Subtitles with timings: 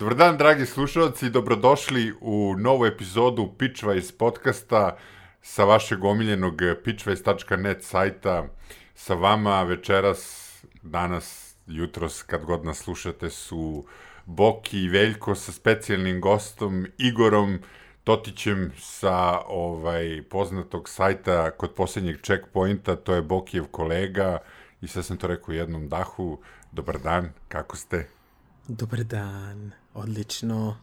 [0.00, 4.96] Dobar dan, dragi slušalci, dobrodošli u novu epizodu Pitchwise podcasta
[5.42, 8.46] sa vašeg omiljenog pitchwise.net sajta.
[8.94, 10.48] Sa vama večeras,
[10.82, 13.84] danas, jutros, kad god nas slušate, su
[14.24, 17.58] Boki i Veljko sa specijalnim gostom Igorom
[18.04, 24.38] Totićem sa ovaj poznatog sajta kod poslednjeg checkpointa, to je Bokijev kolega
[24.80, 26.38] i sve sam to rekao u jednom dahu.
[26.72, 28.19] Dobar dan, kako ste?
[28.68, 30.76] Dobar dan, odlično.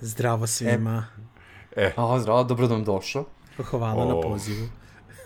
[0.00, 1.06] Zdravo svima.
[1.76, 1.92] E.
[1.96, 3.24] A, zdravo, dobro da vam došao.
[3.56, 4.14] Hvala o...
[4.14, 4.68] na pozivu.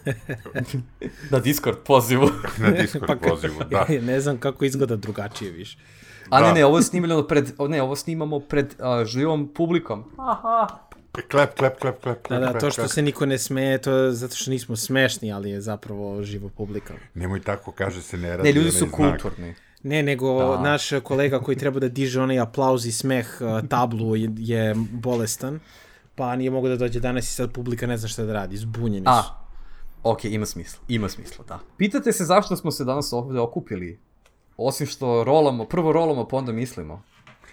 [1.31, 2.31] na Discord pozivu.
[2.59, 3.87] na Discord pa, pozivu, da.
[3.89, 5.79] Ja ne znam kako izgleda drugačije više.
[6.31, 6.47] A da.
[6.47, 10.05] ne, ne, ovo snimamo pred, ne, ovo snimamo pred uh, živom publikom.
[10.19, 10.67] Aha.
[11.31, 12.29] Klep, klep, klep, klep.
[12.29, 15.51] Da, da, to što se niko ne smeje, to je zato što nismo smešni, ali
[15.51, 16.95] je zapravo živo publika.
[17.15, 18.43] Nemoj tako, kaže se, ne radi.
[18.43, 19.55] Ne, ljudi su kulturni.
[19.83, 20.61] Ne, nego da.
[20.61, 25.61] naš kolega koji treba da diže onaj aplauz i smeh uh, tablu je, je bolestan,
[26.15, 29.05] pa nije mogo da dođe danas i sad publika ne zna šta da radi, zbunjeni
[29.05, 29.11] su.
[29.11, 29.23] A,
[30.03, 31.59] ok, ima smisla, ima smisla, da.
[31.77, 34.01] Pitate se zašto smo se danas ovde okupili?
[34.57, 37.03] Osim što rolamo, prvo rolamo, pa onda mislimo.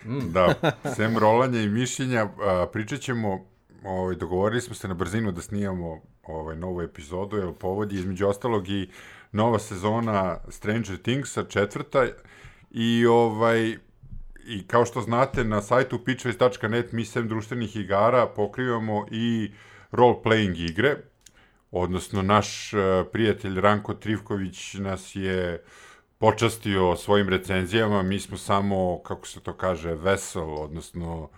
[0.06, 0.31] Mm.
[0.31, 0.53] Da,
[0.96, 2.30] sem rolanja i mišljenja,
[2.73, 3.46] pričat ćemo,
[3.86, 8.28] ovaj, dogovorili smo se na brzinu da snijamo ovaj, novu epizodu, jer povod je između
[8.28, 8.89] ostalog i
[9.31, 12.06] nova sezona Stranger Thingsa, četvrta,
[12.72, 13.78] i ovaj,
[14.45, 19.52] i kao što znate na sajtu pitchways.net mi sem društvenih igara pokrivamo i
[19.91, 20.95] role-playing igre,
[21.72, 22.80] odnosno naš uh,
[23.11, 25.63] prijatelj Ranko Trivković nas je
[26.17, 31.30] počastio svojim recenzijama, mi smo samo, kako se to kaže, vessel, odnosno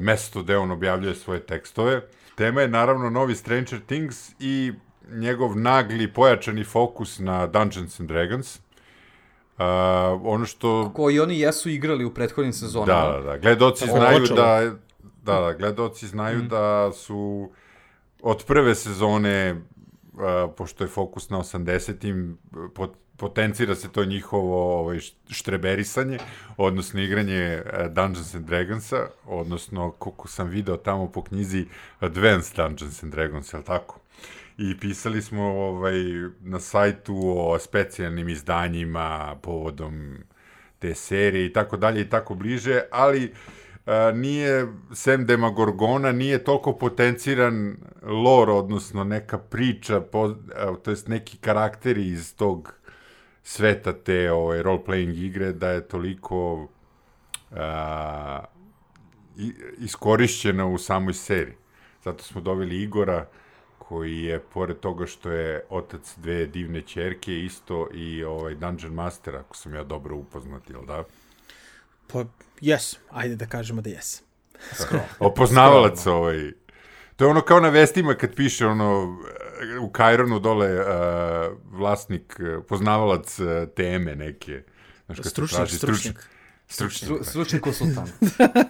[0.00, 2.02] mesto gde on objavljuje svoje tekstove.
[2.34, 4.72] Tema je naravno novi Stranger Things i
[5.10, 8.56] njegov nagli, pojačani fokus na Dungeons and Dragons.
[8.56, 9.62] Uh,
[10.22, 10.92] ono što...
[10.94, 13.12] Koji oni jesu igrali u prethodnim sezonama.
[13.12, 13.38] Da, da, da.
[13.38, 14.72] Gledoci znaju da...
[15.22, 16.48] Da, da, gledoci znaju mm.
[16.48, 17.50] da su
[18.22, 19.52] od prve sezone,
[20.12, 22.38] uh, pošto je fokus na 80-im,
[22.74, 24.98] pot, potencira se to njihovo ovaj,
[25.30, 26.18] štreberisanje,
[26.56, 31.66] odnosno igranje uh, Dungeons and Dragonsa, odnosno, koliko sam video tamo po knjizi
[32.00, 34.00] Advanced Dungeons and Dragons, je li tako?
[34.58, 35.94] i pisali smo ovaj,
[36.40, 40.16] na sajtu o specijalnim izdanjima povodom
[40.78, 43.32] te serije i tako dalje i tako bliže, ali
[43.86, 51.08] a, nije, sem Demagorgona, nije toliko potenciran lore, odnosno neka priča, po, a, to jest
[51.08, 52.74] neki karakteri iz tog
[53.46, 56.68] sveta te ovaj, role-playing igre, da je toliko
[57.52, 58.44] a,
[59.78, 61.54] iskorišćena u samoj seriji.
[62.04, 63.26] Zato smo doveli Igora,
[63.78, 69.36] koji je, pored toga što je otac dve divne čerke, isto i ovaj Dungeon Master,
[69.36, 71.04] ako sam ja dobro upoznat, jel da?
[72.12, 72.24] Pa,
[72.60, 74.22] jes, ajde da kažemo da jes.
[75.18, 76.16] Opoznavalac Skoro.
[76.16, 76.52] ovaj.
[77.16, 79.18] To je ono kao na vestima kad piše ono
[79.80, 80.86] u Kajronu dole uh,
[81.72, 82.36] vlasnik,
[82.68, 83.46] poznavalac uh,
[83.76, 84.62] teme neke.
[85.06, 86.28] Znaš, stručnjak, traži, stručnjak.
[86.68, 88.10] Stručnjak, Stru, stručni konsultant.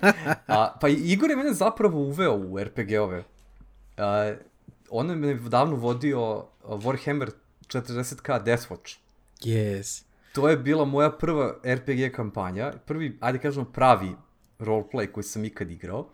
[0.47, 3.19] A, pa Igor je mene zapravo uveo u RPG-ove.
[3.19, 4.37] Uh,
[4.91, 7.31] on me davno vodio Warhammer
[7.69, 8.97] 40k Deathwatch.
[9.41, 10.03] Yes.
[10.33, 14.13] To je bila moja prva RPG kampanja, prvi, ajde kažemo, pravi
[14.59, 16.09] roleplay koji sam ikad igrao.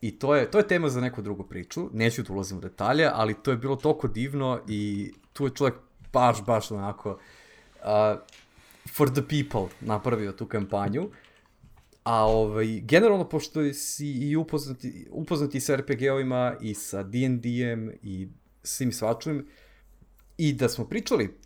[0.00, 3.10] I to je, to je tema za neku drugu priču, neću da ulazim u detalje,
[3.12, 5.74] ali to je bilo toliko divno i tu je čovjek
[6.12, 8.20] baš, baš onako uh,
[8.94, 11.10] for the people napravio tu kampanju.
[12.04, 18.28] A ovaj, generalno, pošto si i upoznati, upoznati sa RPG-ovima i sa D&D-em i
[18.62, 19.46] svim svačujem,
[20.38, 21.38] i da smo pričali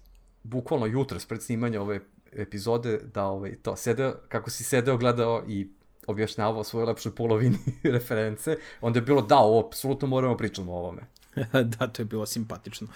[0.42, 2.00] bukvalno jutro pred snimanja ove
[2.32, 5.68] epizode, da ovaj, to, sedeo, kako si sedeo, gledao i
[6.10, 7.58] objašnjavao svojoj lepšoj polovini
[7.96, 11.02] reference, onda je bilo da, ovo, apsolutno moramo pričati o ovome.
[11.78, 12.88] da, to je bilo simpatično.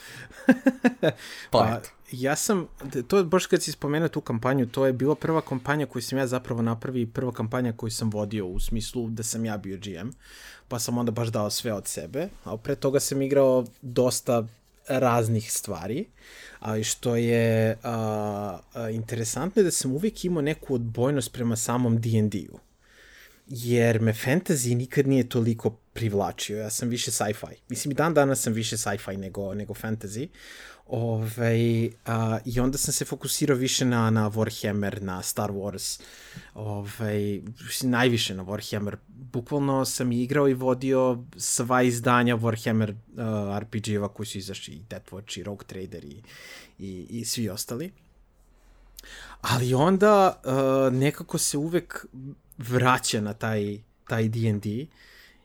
[1.00, 1.10] pa,
[1.50, 1.80] pa
[2.12, 2.68] ja sam,
[3.08, 6.26] to baš kad si spomenuo tu kampanju, to je bila prva kampanja koju sam ja
[6.26, 10.10] zapravo napravi i prva kampanja koju sam vodio u smislu da sam ja bio GM,
[10.68, 14.46] pa sam onda baš dao sve od sebe, a pre toga sam igrao dosta
[14.88, 16.06] raznih stvari,
[16.60, 22.00] ali što je a, a, interesantno je da sam uvijek imao neku odbojnost prema samom
[22.00, 22.58] D&D-u
[23.46, 26.58] jer me fantasy nikad nije toliko privlačio.
[26.58, 27.54] Ja sam više sci-fi.
[27.68, 30.28] Mislim, i dan danas sam više sci-fi nego, nego fantasy.
[30.86, 36.00] Ove, ovaj, a, I onda sam se fokusirao više na, na Warhammer, na Star Wars.
[36.54, 37.40] Ove, ovaj,
[37.82, 38.96] najviše na Warhammer.
[39.08, 45.38] Bukvalno sam igrao i vodio sva izdanja Warhammer uh, RPG-eva koji su izašli i Deathwatch
[45.38, 46.22] i Rogue Trader i,
[46.78, 47.92] i, i svi ostali.
[49.40, 52.06] Ali onda uh, nekako se uvek
[52.58, 53.78] vraća na taj,
[54.08, 54.86] taj D&D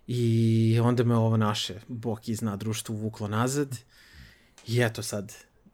[0.07, 3.77] i onda me ovo naše Boki zna društvo vuklo nazad
[4.67, 5.33] i eto sad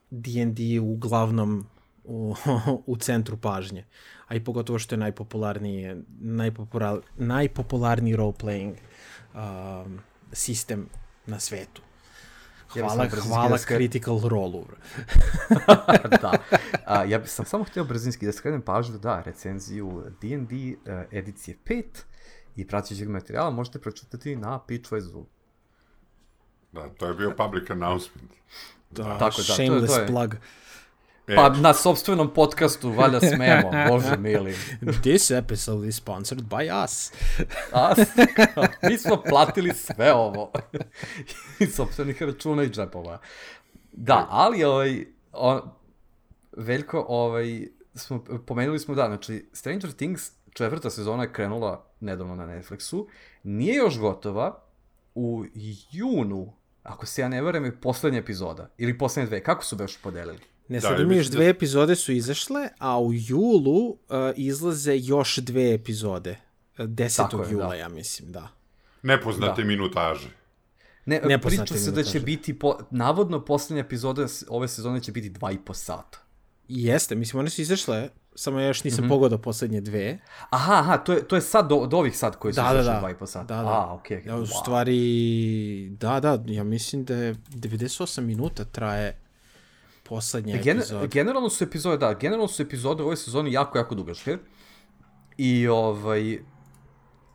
[0.09, 1.65] D&D uglavnom
[2.03, 2.35] u,
[2.85, 3.85] u centru pažnje.
[4.27, 8.75] A i pogotovo što je najpopularniji, najpopular, najpopularniji role-playing
[9.33, 9.99] um,
[10.31, 10.89] sistem
[11.25, 11.81] na svetu.
[12.79, 13.77] Hvala, ja hvala da skren...
[13.77, 14.63] Critical Role.
[16.21, 16.33] da.
[16.85, 21.57] A, ja bih sam samo htio brzinski da skrenem pažnju da recenziju D&D uh, edicije
[21.65, 21.83] 5
[22.55, 25.25] i praćećeg materijala možete pročitati na Pitchwise-u.
[26.71, 28.31] Da, to je bio public announcement.
[28.91, 30.27] Da, Tako, da, shameless to je, to je.
[30.27, 30.35] plug.
[31.35, 34.55] Pa na sobstvenom podcastu valjda smemo, bože mili.
[35.01, 37.11] This episode is sponsored by us.
[37.91, 38.07] us?
[38.89, 40.51] Mi smo platili sve ovo.
[41.59, 43.19] Iz sobstvenih računa i džepova.
[43.91, 45.61] Da, ali ovaj, on,
[46.57, 52.45] Veljko, ovaj, smo, pomenuli smo da, znači Stranger Things četvrta sezona je krenula nedavno na
[52.45, 53.07] Netflixu,
[53.43, 54.61] nije još gotova,
[55.15, 55.45] u
[55.91, 60.01] junu, ako se ja ne varam, je poslednja epizoda, ili poslednje dve, kako su baš
[60.01, 60.39] podelili?
[60.67, 61.49] Ne, da, sad ima još dve da...
[61.49, 63.97] epizode su izašle, a u julu uh,
[64.35, 66.37] izlaze još dve epizode.
[66.77, 67.45] 10.
[67.45, 67.75] Je, jula, da.
[67.75, 68.47] ja mislim, da.
[69.01, 69.67] Nepoznate da.
[69.67, 70.29] minutaže.
[71.05, 75.29] Ne, Nepoznate priča se da će biti, po, navodno poslednja epizoda ove sezone će biti
[75.29, 76.19] dva i po sata.
[76.67, 79.09] Jeste, mislim, one su izašle, samo ja još nisam mm -hmm.
[79.09, 80.19] pogodao poslednje dve.
[80.49, 82.83] Aha, aha, to je, to je sad do, do ovih sad koji su da, izašle
[82.83, 82.99] da, da.
[82.99, 83.55] dva i po sata.
[83.55, 83.69] Da, da.
[83.69, 83.99] A.
[84.03, 84.27] Okay.
[84.27, 89.24] Ja, u stvari, da, da, ja mislim da je 98 minuta traje
[90.05, 91.07] poslednje Gen, epizode.
[91.07, 94.37] Generalno su epizode, da, generalno su epizode u ovoj sezoni jako, jako dugačke.
[95.37, 96.39] I ovaj,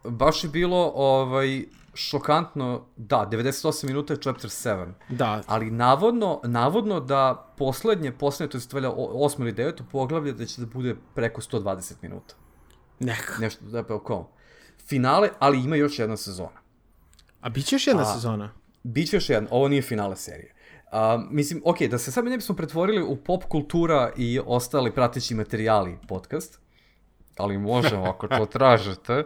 [0.04, 1.64] baš je bilo ovaj,
[1.94, 4.92] šokantno, da, 98 minuta je chapter 7.
[5.08, 5.42] Da.
[5.46, 10.60] Ali navodno, navodno da poslednje, poslednje, to je stvalja 8 ili 9 poglavlje, da će
[10.60, 12.34] da bude preko 120 minuta.
[13.00, 13.32] Neka.
[13.40, 14.30] Nešto, da pa oko.
[14.86, 16.60] Finale, ali ima još jedna sezona.
[17.40, 18.52] A bit će još jedna A, sezona?
[18.82, 20.54] Biće još jedna, ovo nije finale serije.
[20.92, 25.34] Uh, mislim, ok, da se sad ne bismo pretvorili u pop kultura i ostali prateći
[25.34, 26.58] materijali podcast,
[27.36, 29.24] ali možemo ako to tražite.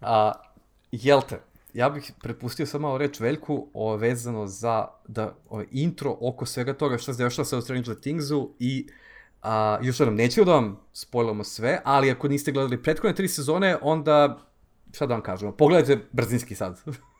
[0.00, 0.32] A,
[0.92, 1.40] jel te,
[1.74, 6.74] ja bih prepustio samo malo reč Veljku o, vezano za da, o, intro oko svega
[6.74, 8.88] toga što se dešava sa Stranger Thingsu i
[9.42, 13.76] a, još jednom, neću da vam spojlamo sve, ali ako niste gledali prethodne tri sezone,
[13.82, 14.38] onda
[14.92, 16.80] šta da vam kažemo, pogledajte brzinski sad.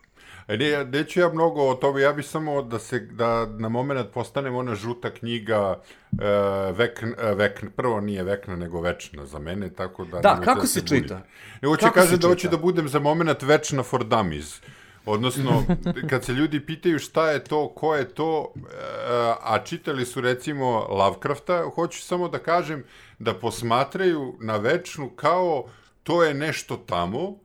[0.48, 4.10] E, ne, neću ja mnogo o tome, ja bih samo da se, da na moment
[4.10, 5.80] postanemo ona žuta knjiga
[6.20, 6.26] e,
[6.72, 10.20] vek, e, vek, prvo nije vekna, nego večna za mene, tako da...
[10.20, 11.22] Da, kako da se, se čita?
[11.62, 14.60] Ne, hoće kaže da hoće da budem za moment večna for dummies.
[15.06, 15.64] Odnosno,
[16.10, 18.52] kad se ljudi pitaju šta je to, ko je to,
[19.40, 22.84] a čitali su recimo Lovecrafta, hoću samo da kažem
[23.18, 25.64] da posmatraju na večnu kao
[26.02, 27.38] to je nešto tamo,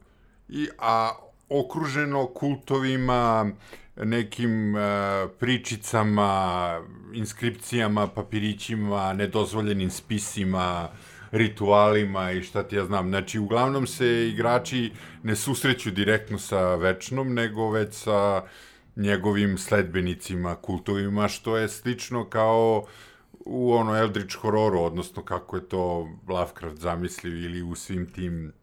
[0.49, 1.11] i, a
[1.49, 3.51] okruženo kultovima,
[3.95, 4.81] nekim uh,
[5.39, 6.81] pričicama,
[7.13, 10.89] inskripcijama, papirićima, nedozvoljenim spisima,
[11.31, 13.07] ritualima i šta ti ja znam.
[13.07, 14.91] Znači, uglavnom se igrači
[15.23, 18.43] ne susreću direktno sa Večnom, nego već sa
[18.95, 22.85] njegovim sledbenicima, kultovima, što je slično kao
[23.45, 28.53] u ono Eldritch hororu, odnosno kako je to Lovecraft zamislio ili u svim tim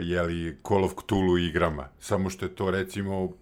[0.00, 3.32] jeli, Call of Cthulhu igrama, samo što je to recimo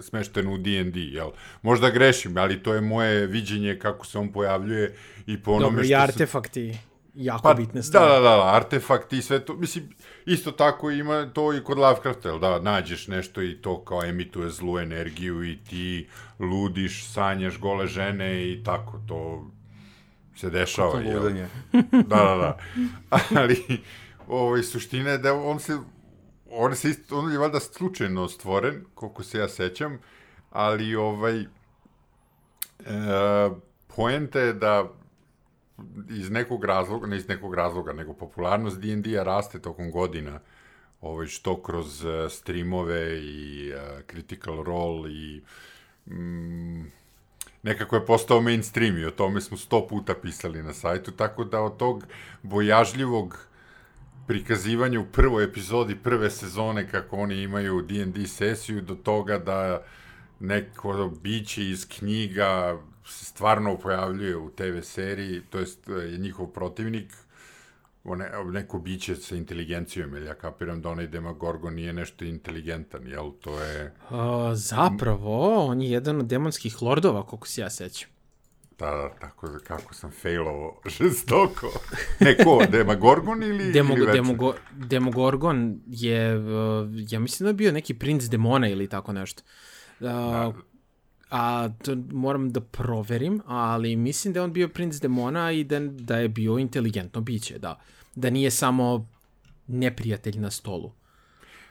[0.00, 1.30] smešteno u D&D, jel?
[1.62, 5.84] Možda grešim, ali to je moje viđenje kako se on pojavljuje i po onome Dobro,
[5.84, 5.92] što...
[5.92, 6.78] Dobro, i artefakti,
[7.14, 8.06] jako pa, bitne stvari.
[8.06, 9.88] Da, da, da, artefakti i sve to, mislim,
[10.26, 14.50] isto tako ima to i kod Lovecrafta, jel da, nađeš nešto i to kao emituje
[14.50, 19.50] zlu energiju i ti ludiš, sanjaš gole žene i tako, to
[20.36, 21.22] se dešava, jel?
[21.90, 22.58] Da, da, da.
[23.40, 23.80] Ali,
[24.28, 25.78] ovaj, suština je da on se,
[26.50, 29.98] on se isto, on je valjda slučajno stvoren, koliko se ja sećam,
[30.50, 31.46] ali ovaj, e,
[33.96, 34.92] poenta je da
[36.10, 40.40] iz nekog razloga, ne iz nekog razloga, nego popularnost D&D-a raste tokom godina,
[41.00, 45.42] ovaj, što kroz uh, streamove i uh, Critical Role i
[46.06, 46.82] mm,
[47.62, 51.60] nekako je postao mainstream i o tome smo sto puta pisali na sajtu, tako da
[51.60, 52.04] od tog
[52.42, 53.46] bojažljivog
[54.32, 59.82] prikazivanje u prvoj epizodi prve sezone kako oni imaju D&D sesiju do toga da
[60.40, 67.12] neko biće iz knjiga se stvarno pojavljuje u TV seriji, to jest je njihov protivnik,
[68.04, 73.30] one, neko biće sa inteligencijom, jer ja kapiram da onaj Demagorgon nije nešto inteligentan, jel?
[73.40, 73.94] To je...
[74.10, 74.16] Uh,
[74.54, 78.08] zapravo, on je jedan od demonskih lordova, koliko se ja sećam.
[78.82, 81.66] Da, da, tako da kako sam failovo žestoko.
[82.20, 87.72] Ne, ko, Demogorgon ili, Demog, ili Demogo, Demogorgon je, uh, ja mislim da je bio
[87.72, 89.42] neki princ demona ili tako nešto.
[90.00, 90.52] Uh, da.
[91.30, 95.80] A to moram da proverim, ali mislim da je on bio princ demona i da,
[95.80, 97.80] da je bio inteligentno biće, da.
[98.14, 99.08] Da nije samo
[99.66, 100.92] neprijatelj na stolu.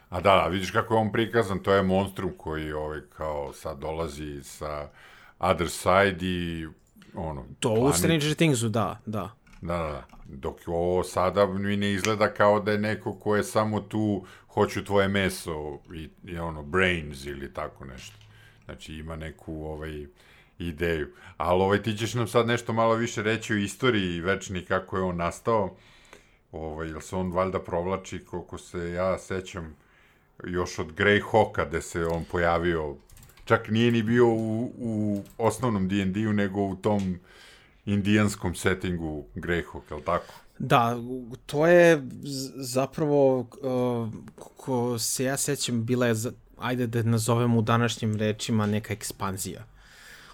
[0.10, 4.44] A da, vidiš kako je on prikazan, to je monstrum koji ovaj, kao sad dolazi
[4.44, 4.89] sa
[5.39, 6.68] other side i
[7.15, 7.46] ono...
[7.60, 7.96] To planet.
[7.96, 9.36] u Stranger Thingsu, da, da.
[9.62, 13.80] Da, da, dok ovo sada mi ne izgleda kao da je neko ko je samo
[13.80, 18.18] tu, hoću tvoje meso i, i ono, brains ili tako nešto.
[18.65, 20.06] Znači ima neku ovaj,
[20.60, 21.08] ideju.
[21.38, 25.03] Ali ovaj, ti ćeš nam sad nešto malo više reći o istoriji večni kako je
[25.03, 25.75] on nastao.
[26.51, 29.75] Ovaj, jel se on valjda provlači, koliko se ja sećam,
[30.44, 32.96] još od Greyhawka, gde se on pojavio
[33.51, 37.20] čak nije ni bio u, u osnovnom D&D-u, nego u tom
[37.86, 40.34] indijanskom settingu Greyhawk, je li tako?
[40.60, 40.98] Da,
[41.46, 42.08] to je
[42.55, 44.10] zapravo, uh,
[44.58, 46.15] ko se ja sećam, bila je,
[46.58, 49.65] ajde da nazovemo u današnjim rečima, neka ekspanzija.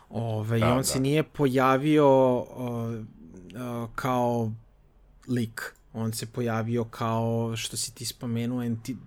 [0.10, 0.84] Ove, da, I on da.
[0.84, 4.52] se nije pojavio uh, uh, kao
[5.28, 5.74] lik.
[5.94, 8.98] On se pojavio kao, što si ti spomenuo, enti,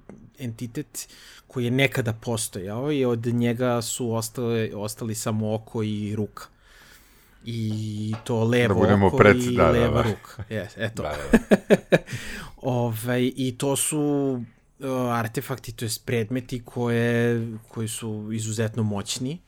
[0.41, 1.09] entitet
[1.47, 6.45] koji je nekada postojao i od njega su ostale, ostali samo oko i ruka.
[7.45, 10.11] I to levo da oko pred, i da, leva da, da.
[10.11, 10.45] ruka.
[10.51, 11.03] Yes, eto.
[11.03, 11.39] Da, da,
[11.91, 11.97] da.
[12.57, 14.01] Ove, ovaj, I to su
[14.79, 19.39] uh, artefakti, to je predmeti koje, koji su izuzetno moćni.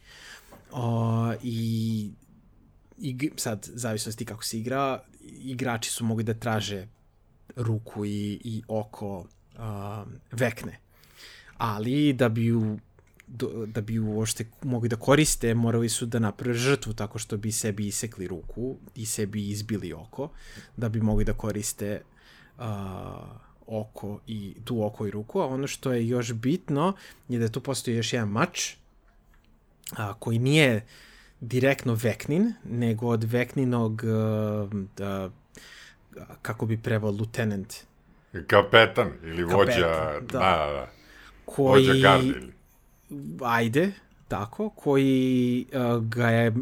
[0.70, 0.78] Uh,
[1.42, 2.10] i,
[2.98, 6.86] i sad, zavisnosti kako se igra, igrači su mogli da traže
[7.56, 9.26] ruku i, i oko
[9.58, 9.62] uh,
[10.32, 10.78] vekne
[11.58, 12.78] ali da bi ju
[13.66, 17.86] da bi uopšte mogli da koriste, morali su da naprave žrtvu tako što bi sebi
[17.86, 20.30] isekli ruku i sebi izbili oko,
[20.76, 22.02] da bi mogli da koriste
[22.58, 22.64] uh,
[23.66, 26.92] oko i tu oko i ruku, a ono što je još bitno
[27.28, 28.74] je da tu postoji još jedan mač
[29.96, 30.86] a, koji nije
[31.40, 35.30] direktno Veknin, nego od Vekninog uh, da,
[36.42, 37.74] kako bi prevao lieutenant.
[38.46, 40.88] Kapetan ili vođa, Kapetan, da, da, da
[41.44, 42.04] koji...
[43.44, 43.92] Ajde,
[44.28, 46.52] tako, koji uh, ga je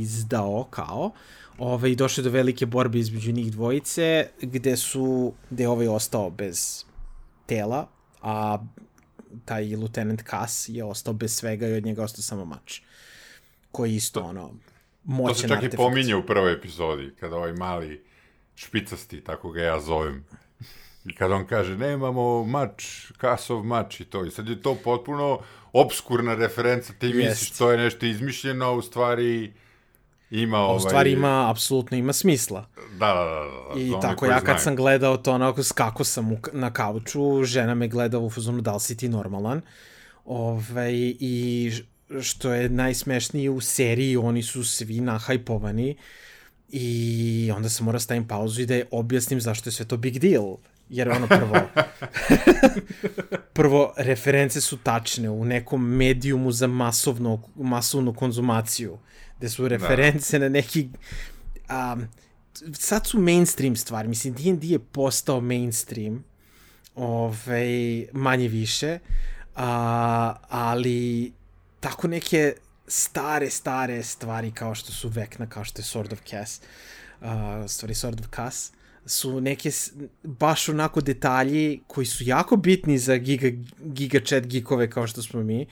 [0.00, 1.10] izdao kao
[1.58, 6.84] ovaj, došlo do velike borbe između njih dvojice, gde su, gde je ovaj ostao bez
[7.46, 7.88] tela,
[8.22, 8.58] a
[9.44, 12.80] taj lieutenant Cass je ostao bez svega i od njega ostao samo mač.
[13.72, 14.54] Koji isto, ono,
[15.04, 15.74] moćan To se čak artefakt.
[15.74, 18.04] i pominje u prvoj epizodi, kada ovaj mali
[18.54, 20.24] špicasti, tako ga ja zovem,
[21.06, 24.24] I kad on kaže, nemamo mač, kasov mač i to.
[24.24, 25.38] I sad je to potpuno
[25.72, 27.16] obskurna referenca, ti Jest.
[27.16, 29.52] misliš to je nešto izmišljeno, a u stvari
[30.30, 30.76] ima ovaj...
[30.76, 32.66] U stvari ima, apsolutno ima smisla.
[32.98, 33.74] Da, da, da.
[33.74, 34.58] da I tako ja kad znaju.
[34.58, 38.74] sam gledao to onako, skako sam u, na kauču, žena me gleda u fazonu da
[38.74, 39.60] li si ti normalan.
[40.24, 41.72] Ove, ovaj, I
[42.22, 45.96] što je najsmešnije u seriji, oni su svi nahajpovani
[46.68, 50.18] i onda sam morao stavim pauzu i da je objasnim zašto je sve to big
[50.18, 50.56] deal
[50.88, 51.56] jer ono prvo
[53.58, 58.98] prvo reference su tačne u nekom medijumu za masovno, masovnu konzumaciju
[59.38, 60.44] gde su reference da.
[60.44, 60.88] na neki
[61.94, 62.08] um,
[62.72, 66.24] sad su mainstream stvari mislim D&D je postao mainstream
[66.94, 68.98] ovaj, manje više
[69.56, 71.32] a, ali
[71.80, 72.54] tako neke
[72.88, 76.60] stare, stare stvari kao što su Vekna, kao što je Sword of Cass,
[77.20, 77.26] uh,
[77.68, 78.72] stvari Sword of Cass,
[79.06, 79.70] su neke
[80.22, 83.48] baš onako detalji koji su jako bitni za giga,
[83.78, 85.66] giga chat geekove kao što smo mi,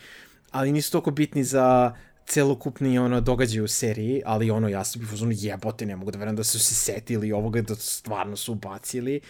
[0.50, 1.94] ali nisu toliko bitni za
[2.26, 6.18] celokupni ono događaj u seriji, ali ono ja sam bih uzmano jebote, ne mogu da
[6.18, 9.20] verujem da su se setili ovoga da stvarno su ubacili.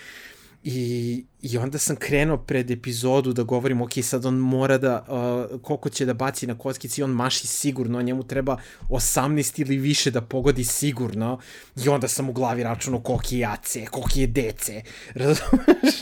[0.66, 5.60] I, I onda sam krenuo pred epizodu da govorim, ok, sad on mora da, uh,
[5.60, 8.56] koliko će da baci na kockici, on maši sigurno, njemu treba
[8.88, 11.38] 18 ili više da pogodi sigurno.
[11.84, 14.70] I onda sam u glavi računao koliki je AC, koliki je DC.
[15.20, 15.96] Razumeš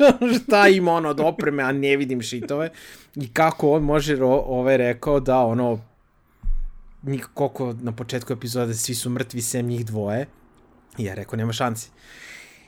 [0.45, 2.71] šta ima ono od opreme, a ne vidim šitove.
[3.15, 5.81] I kako on može, ovaj rekao da ono,
[7.35, 10.27] koliko na početku epizode svi su mrtvi, sem njih dvoje.
[10.99, 11.91] I ja rekao, nema šansi.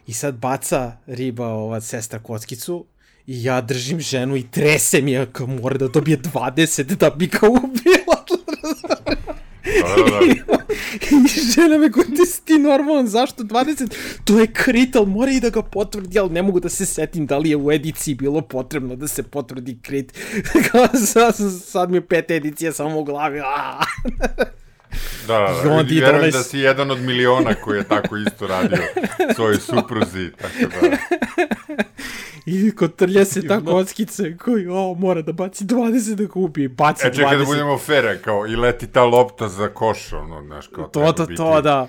[0.06, 2.84] I sad baca riba ova sestra kockicu
[3.26, 7.48] i ja držim ženu i tresem je kao mora da dobije 20 da bi ga
[7.48, 8.24] ubila.
[9.64, 10.10] Da, da,
[10.46, 10.64] da.
[11.10, 12.06] I žena me koji
[12.44, 13.94] ti normalan, zašto 20?
[14.24, 17.26] To je krit, ali mora i da ga potvrdi, ali ne mogu da se setim
[17.26, 20.12] da li je u ediciji bilo potrebno da se potvrdi krit.
[20.70, 21.34] Kao sad,
[21.64, 23.40] sad mi je pet edicija samo u glavi.
[25.26, 25.62] da, da.
[25.64, 26.32] I onda verujem doneš...
[26.32, 28.78] da si jedan od miliona koji je tako isto radio
[29.36, 30.96] svojoj supruzi, tako da...
[32.46, 37.08] I kotrlja se ta kockice koji, o, mora da baci 20 da kupi, baci 20.
[37.08, 40.84] E, čekaj da budemo fere, kao, i leti ta lopta za koš, ono, znaš, kao,
[40.84, 41.36] to, to, biti...
[41.36, 41.88] to, da.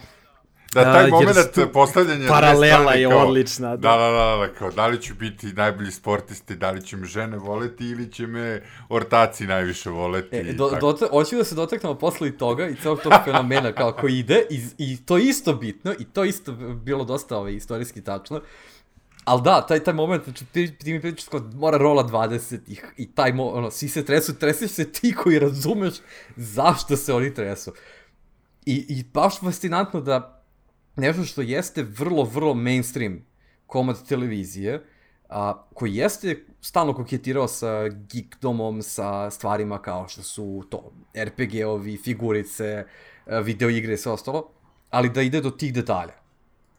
[0.73, 1.67] Da, taj moment stu...
[1.73, 2.27] postavljanja...
[2.27, 3.69] Paralela je kao, odlična.
[3.69, 3.89] Da.
[3.89, 7.05] da, da, da, da, kao, da li ću biti najbolji sportisti, da li će me
[7.05, 10.35] žene voleti ili će me ortaci najviše voleti.
[10.35, 13.91] E, do, do, hoću da se dotaknemo posle i toga i celog tog fenomena kao
[13.91, 16.51] koji ide i, i to isto bitno i to isto
[16.83, 18.41] bilo dosta ovaj, istorijski tačno.
[19.25, 22.77] Ali da, taj, taj moment, znači ti, ti mi pričaš kao mora rola 20 i,
[22.97, 25.93] i taj, mo, ono, svi se tresu, treseš se ti koji razumeš
[26.35, 27.73] zašto se oni tresu.
[28.65, 30.34] I, i baš fascinantno da
[30.95, 33.25] nešto što jeste vrlo, vrlo mainstream
[33.67, 34.83] komad televizije,
[35.29, 42.85] a, koji jeste stalno koketirao sa geekdomom, sa stvarima kao što su to RPG-ovi, figurice,
[43.43, 44.49] videoigre i sve ostalo,
[44.89, 46.13] ali da ide do tih detalja.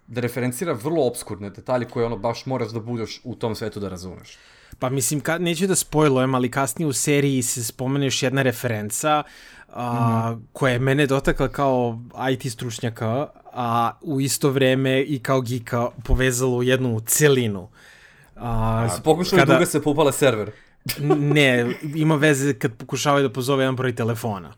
[0.07, 3.89] Da referencira vrlo obskurne detalje koje ono baš moraš da budeš u tom svetu da
[3.89, 4.39] razumeš.
[4.79, 9.23] Pa mislim, ka, neću da spojlujem, ali kasnije u seriji se spomene još jedna referenca
[9.69, 10.47] a, mm.
[10.53, 11.99] koja je mene dotakla kao
[12.33, 17.69] IT stručnjaka, a u isto vreme i kao geeka povezalo u jednu celinu.
[18.37, 19.53] A, a pokušali kada...
[19.53, 20.51] duga se popala server.
[21.37, 24.53] ne, ima veze kad pokušavaju da pozove jedan broj telefona.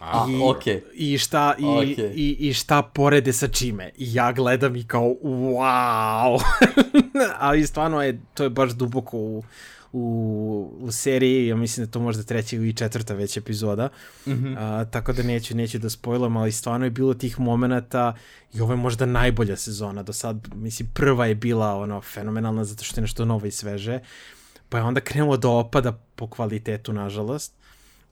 [0.00, 0.80] A, I, okay.
[0.94, 2.12] i, šta, i, okay.
[2.14, 3.90] i, i šta porede sa čime.
[3.98, 6.42] I ja gledam i kao, wow!
[7.38, 9.44] Ali stvarno je, to je baš duboko u,
[9.92, 13.88] u, u seriji, ja mislim da to možda treća i četvrta već epizoda,
[14.26, 14.56] mm -hmm.
[14.58, 18.14] a, tako da neću, neću da spojlam, ali stvarno je bilo tih momenta
[18.54, 20.02] i ovo je možda najbolja sezona.
[20.02, 24.00] Do sad, mislim prva je bila ono fenomenalna zato što je nešto novo i sveže,
[24.68, 27.54] pa je onda krenulo da opada po kvalitetu nažalost,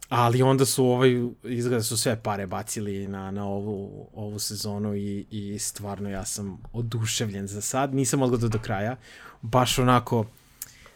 [0.08, 5.26] ali onda su ovaj, izgleda su sve pare bacili na, na ovu, ovu sezonu i,
[5.30, 8.96] i stvarno ja sam oduševljen za sad, nisam odgledao do kraja,
[9.42, 10.26] baš onako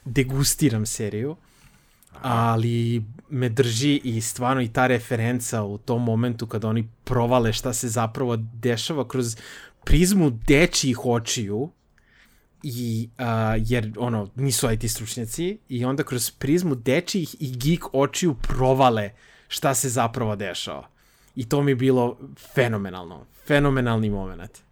[0.05, 1.37] degustiram seriju,
[2.23, 7.73] ali me drži i stvarno i ta referenca u tom momentu kada oni provale šta
[7.73, 9.37] se zapravo dešava kroz
[9.85, 11.71] prizmu dečijih očiju,
[12.64, 13.25] i, uh,
[13.71, 19.11] jer ono, nisu IT stručnjaci i onda kroz prizmu dečijih i geek očiju provale
[19.49, 20.88] šta se zapravo dešava.
[21.37, 22.19] I to mi je bilo
[22.55, 23.27] fenomenalno.
[23.47, 24.63] Fenomenalni moment.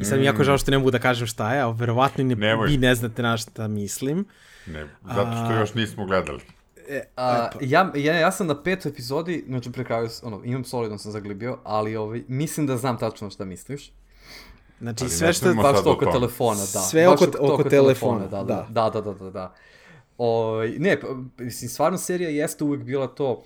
[0.00, 2.34] I sad mi jako žao što ne mogu da kažem šta je, a verovatno ne,
[2.34, 2.68] Nemoj.
[2.68, 4.24] vi ne znate na šta mislim.
[4.66, 6.40] Ne, zato što a, još nismo gledali.
[6.88, 10.98] E, a, ja, ja, ja sam na petoj epizodi, znači pre kraju, ono, imam solidno
[10.98, 13.92] sam zaglibio, ali ovaj, mislim da znam tačno šta misliš.
[14.80, 15.54] Znači, ali sve što...
[15.54, 16.80] Baš to oko telefona, da.
[16.80, 18.66] Sve oko, oko, oko telefona, telefona, da.
[18.70, 19.30] Da, da, da, da, da.
[19.30, 19.54] da.
[20.18, 21.06] O, ovaj, ne, pa,
[21.38, 23.42] mislim, stvarno serija jeste uvek bila to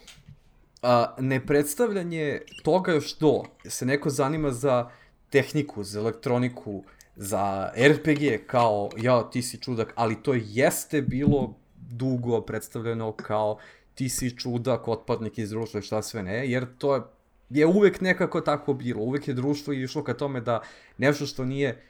[0.83, 4.91] a, ne predstavljanje toga što se neko zanima za
[5.31, 6.85] tehniku, za elektroniku,
[7.17, 11.55] za RPG kao, ja, ti si čudak, ali to jeste bilo
[11.91, 13.59] dugo predstavljeno kao
[13.95, 17.03] ti si čudak, otpadnik iz društva i šta sve ne, jer to je,
[17.51, 20.61] je uvek nekako tako bilo, uvek je društvo išlo ka tome da
[20.99, 21.83] nešto što nije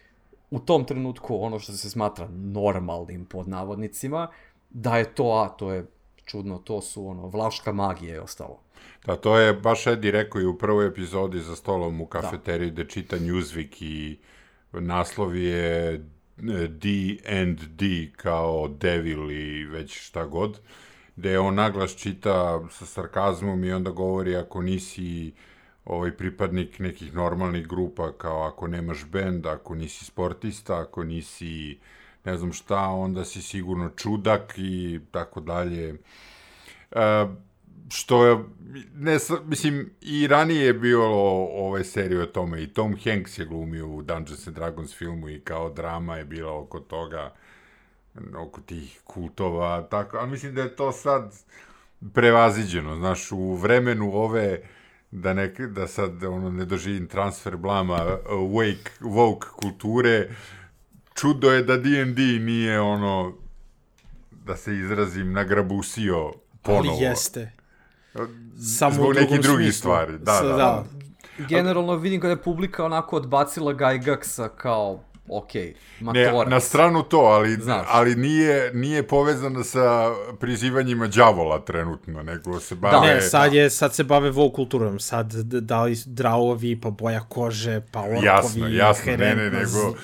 [0.50, 4.28] u tom trenutku ono što se smatra normalnim pod navodnicima,
[4.70, 5.86] da je to, a to je
[6.24, 8.60] čudno, to su ono, vlaška magija i ostalo.
[9.06, 12.20] Da, to je baš Edi rekao i u prvoj epizodi za stolom u da.
[12.20, 14.18] kafeteriji da, da čita Newsweek i
[14.72, 15.98] naslov je
[16.68, 20.60] D and D kao devil i već šta god,
[21.16, 25.32] gde on naglas čita sa sarkazmom i onda govori ako nisi
[25.84, 31.78] ovaj pripadnik nekih normalnih grupa kao ako nemaš bend, ako nisi sportista, ako nisi
[32.24, 35.94] ne znam šta, onda si sigurno čudak i tako dalje.
[36.90, 36.98] Uh,
[37.90, 38.38] što je,
[38.94, 43.88] ne, mislim, i ranije je bio ovaj serija o tome, i Tom Hanks je glumio
[43.88, 47.34] u Dungeons and Dragons filmu i kao drama je bila oko toga,
[48.36, 51.34] oko tih kultova, tako, ali mislim da je to sad
[52.14, 54.60] prevaziđeno, znaš, u vremenu ove,
[55.10, 57.98] da, ne, da sad ono, ne doživim transfer blama
[58.28, 60.28] wake, woke kulture,
[61.14, 63.34] čudo je da D&D nije ono,
[64.30, 66.94] da se izrazim, nagrabusio ponovo.
[66.94, 67.57] Ali jeste.
[68.78, 70.12] Samo Zbog nekih drugih stvari.
[70.18, 70.84] Da, da, da, da.
[71.38, 75.50] Generalno vidim kada je publika onako odbacila Gygaxa kao ok,
[76.00, 76.46] matorac.
[76.46, 77.86] Ne, na stranu to, ali, Znaš.
[77.90, 83.08] ali nije, nije povezano sa prizivanjima đavola trenutno, nego se bave...
[83.08, 87.20] Da, ne, sad, je, sad se bave vo kulturom, sad da li draovi, pa boja
[87.20, 89.94] kože, pa orkovi, Jasno, jasno, ne, ne, nego...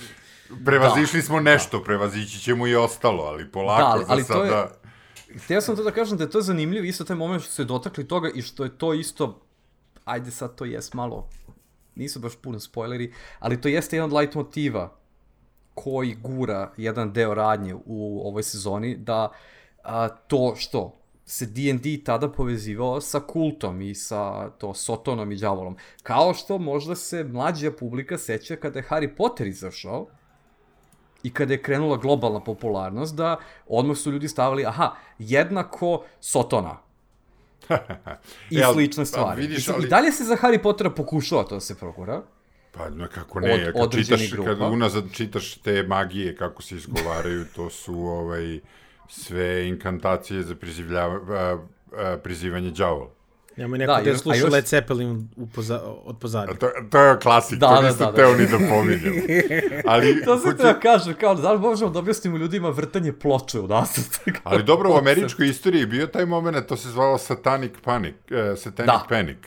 [0.64, 1.26] Prevazišli da.
[1.26, 4.48] smo nešto, prevazići ćemo i ostalo, ali polako da, ali, ali za sada...
[4.48, 4.83] To je,
[5.36, 8.08] Htio sam to da kažem da je to zanimljivo, isto taj moment što se dotakli
[8.08, 9.40] toga i što je to isto
[10.04, 11.28] ajde sad to jes malo,
[11.94, 14.96] nisu baš puno spoileri, ali to jeste jedan od light motiva
[15.74, 19.32] koji gura jedan deo radnje u ovoj sezoni, da
[19.82, 25.76] a, to što se D&D tada povezivao sa kultom i sa to Sotonom i đavolom.
[26.02, 30.06] Kao što možda se mlađa publika seća kada je Harry Potter izašao
[31.24, 36.76] i kada je krenula globalna popularnost, da odmah su ljudi stavili, aha, jednako Sotona.
[38.50, 39.42] I ja, slične stvari.
[39.42, 39.86] Vidiš, ali...
[39.86, 42.22] I dalje se za Harry Pottera pokušava to da se progura.
[42.72, 44.48] Pa no, kako ne, od, kad, čitaš, grupa.
[44.48, 48.60] kad unazad čitaš te magije kako se izgovaraju, to su ovaj,
[49.08, 51.08] sve inkantacije za prizivlja,
[52.22, 53.13] prizivanje đavola.
[53.56, 54.52] Nema neko da, da je slušao još...
[54.52, 56.54] Led Zeppelin u poza, od pozadnje.
[56.54, 58.16] To, to je klasik, da, to da, nisam da, da.
[58.16, 59.14] teo ni da pominjem.
[59.86, 60.56] Ali, to se hoće...
[60.56, 64.20] treba kažem, kao da li možemo da objasnimo ljudima vrtanje ploče u nas.
[64.44, 68.86] Ali dobro, u američkoj istoriji bio taj moment, to se zvalo Satanic Panic, uh, Satanic
[68.86, 69.04] da.
[69.08, 69.38] Panic.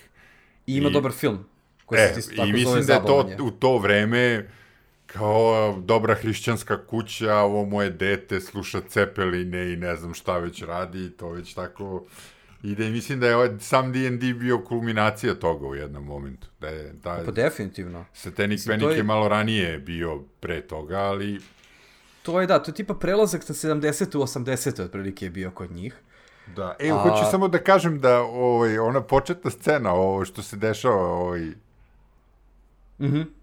[0.68, 1.46] I ima I, dobar film.
[1.86, 4.50] Koji e, se tako I mislim da je to u to vreme
[5.06, 11.10] kao dobra hrišćanska kuća, ovo moje dete sluša cepeline i ne znam šta već radi
[11.10, 12.06] to već tako
[12.64, 16.48] i mislim da je ovaj, sam D&D bio kulminacija toga u jednom momentu.
[16.62, 18.06] Da je, da, pa definitivno.
[18.14, 18.98] Satanic Panic je...
[18.98, 21.40] je malo ranije bio pre toga, ali...
[22.22, 24.18] To je da, to je tipa prelazak sa 70.
[24.18, 24.84] u 80.
[24.84, 25.96] otprilike je bio kod njih.
[26.56, 26.98] Da, e, A...
[26.98, 31.52] hoću samo da kažem da ovaj, ona početna scena, ovo što se dešava, ovaj...
[33.00, 33.18] Mhm.
[33.18, 33.38] Mm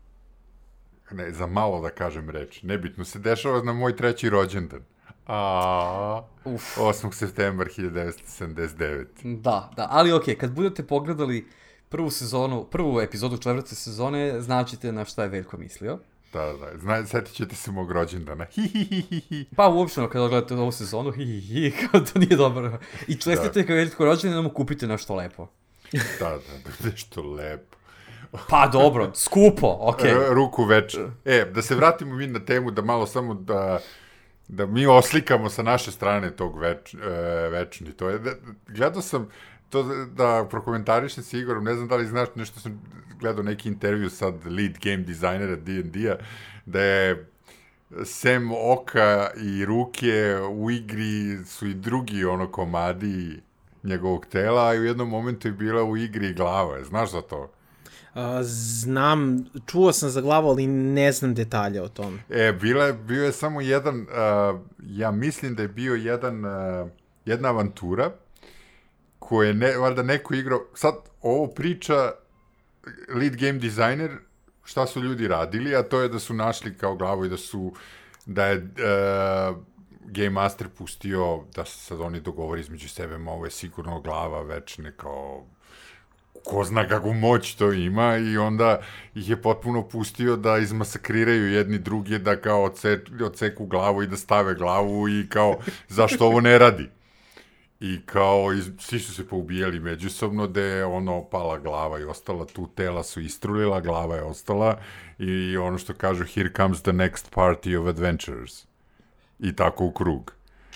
[1.10, 4.80] ne, za malo da kažem reč, nebitno, se dešava na moj treći rođendan.
[5.26, 6.78] A, Uf.
[6.78, 7.12] 8.
[7.12, 9.06] septembar 1979.
[9.22, 11.46] Da, da, ali okej, okay, kad budete pogledali
[11.88, 15.98] prvu sezonu, prvu epizodu četvrte sezone, znaćete na šta je Veljko mislio.
[16.32, 18.46] Da, da, zna, setit ćete se mog rođendana.
[19.56, 22.78] pa uopšteno, kada gledate ovu sezonu, hi, kao to nije dobro.
[23.08, 23.66] I čestite da.
[23.66, 25.48] kada Veljko rođendan, mu kupite nešto lepo.
[25.92, 27.76] da, da, da, nešto lepo.
[28.48, 30.10] Pa dobro, skupo, okej.
[30.10, 30.34] Okay.
[30.34, 31.06] Ruku veče.
[31.24, 33.78] E, da se vratimo mi na temu, da malo samo da
[34.48, 36.98] da mi oslikamo sa naše strane tog več, e,
[37.48, 37.92] večni.
[37.92, 38.30] To je, da,
[38.68, 39.28] gledao sam
[39.68, 42.82] to da, da prokomentarišem sa Igorom, ne znam da li znaš, nešto sam
[43.20, 46.16] gledao neki intervju sad lead game dizajnera D&D-a,
[46.66, 47.26] da je
[48.04, 53.40] sem oka i ruke u igri su i drugi ono komadi
[53.82, 56.84] njegovog tela, a u jednom momentu je bila u igri glava.
[56.84, 57.50] Znaš za to?
[58.42, 62.20] Znam, čuo sam za glavu, ali ne znam detalje o tom.
[62.30, 66.90] E, bila bio je samo jedan, uh, ja mislim da je bio jedan, uh,
[67.24, 68.12] jedna avantura
[69.18, 72.12] koje je, ne, valjda neko igrao, sad ovo priča
[73.14, 74.10] lead game designer,
[74.64, 77.72] šta su ljudi radili, a to je da su našli kao glavu i da su,
[78.26, 79.56] da je uh,
[80.04, 84.42] Game Master pustio da se sad oni dogovori između sebe, ma ovo je sigurno glava
[84.42, 85.46] večne kao
[86.44, 88.80] ko zna kakvu moć to ima i onda
[89.14, 94.16] ih je potpuno pustio da izmasakriraju jedni drugi, da kao odse, odseku glavu i da
[94.16, 96.88] stave glavu i kao zašto ovo ne radi.
[97.80, 102.46] I kao, iz, svi su se poubijali međusobno, da je ono pala glava i ostala
[102.46, 104.78] tu, tela su istrulila, glava je ostala
[105.18, 108.66] i ono što kažu, here comes the next party of adventurers.
[109.38, 110.32] I tako u krug.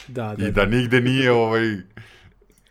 [0.09, 1.77] Da, da, I da, da nigde nije ovaj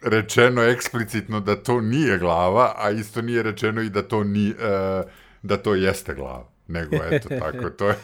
[0.01, 5.09] rečeno eksplicitno da to nije glava, a isto nije rečeno i da to, ni, uh,
[5.41, 6.49] da to jeste glava.
[6.67, 7.95] Nego, eto, tako, to je...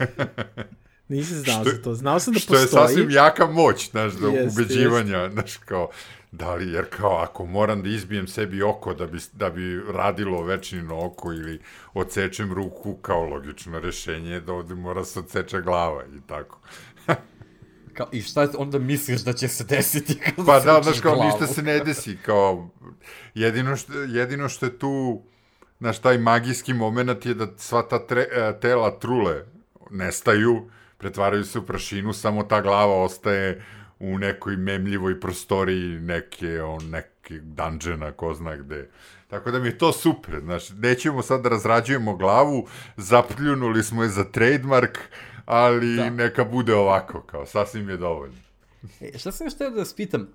[1.08, 1.94] Nisam znao za to.
[1.94, 2.68] Znao sam da što postoji.
[2.68, 5.34] Što je sasvim jaka moć, znaš, da jest, ubeđivanja, jest.
[5.34, 5.90] znaš, kao,
[6.32, 10.44] da li, jer kao, ako moram da izbijem sebi oko da bi, da bi radilo
[10.44, 11.62] večnino oko ili
[11.94, 16.60] odsečem ruku, kao logično rešenje je da ovde mora se odseče glava i tako.
[17.94, 21.30] Kao, I šta onda misliš da će se desiti kad Pa da, znaš, kao glavu.
[21.30, 22.70] ništa se ne desi, kao
[23.34, 25.22] jedino što, jedino što je tu,
[25.80, 29.46] znaš, taj magijski moment je da sva ta tre, e, tela trule
[29.92, 33.64] nestaju, pretvaraju se u prašinu, samo ta glava ostaje
[34.00, 38.90] u nekoj memljivoj prostoriji neke, on, neke dungeona, ko zna gde.
[39.28, 44.10] Tako da mi je to super, znaš, nećemo sad da razrađujemo glavu, zapljunuli smo je
[44.10, 45.00] za trademark,
[45.46, 46.10] ali da.
[46.10, 48.38] neka bude ovako, kao, sasvim je dovoljno.
[49.02, 50.28] E, šta sam još teo da vas pitam,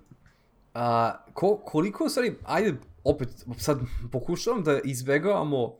[0.73, 3.79] a, ko, koliko, u stvari, ajde, opet, sad
[4.11, 5.75] pokušavam da izbegavamo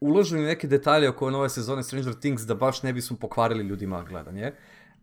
[0.00, 4.52] uloženi neke detalje oko nove sezone Stranger Things da baš ne bismo pokvarili ljudima gledanje,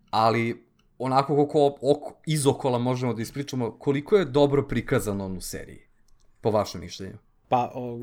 [0.09, 0.65] ali
[0.99, 5.81] onako koliko ok, iz okola možemo da ispričamo, koliko je dobro prikazano u seriji,
[6.41, 7.17] po vašem mišljenju?
[7.49, 7.99] Pa, o,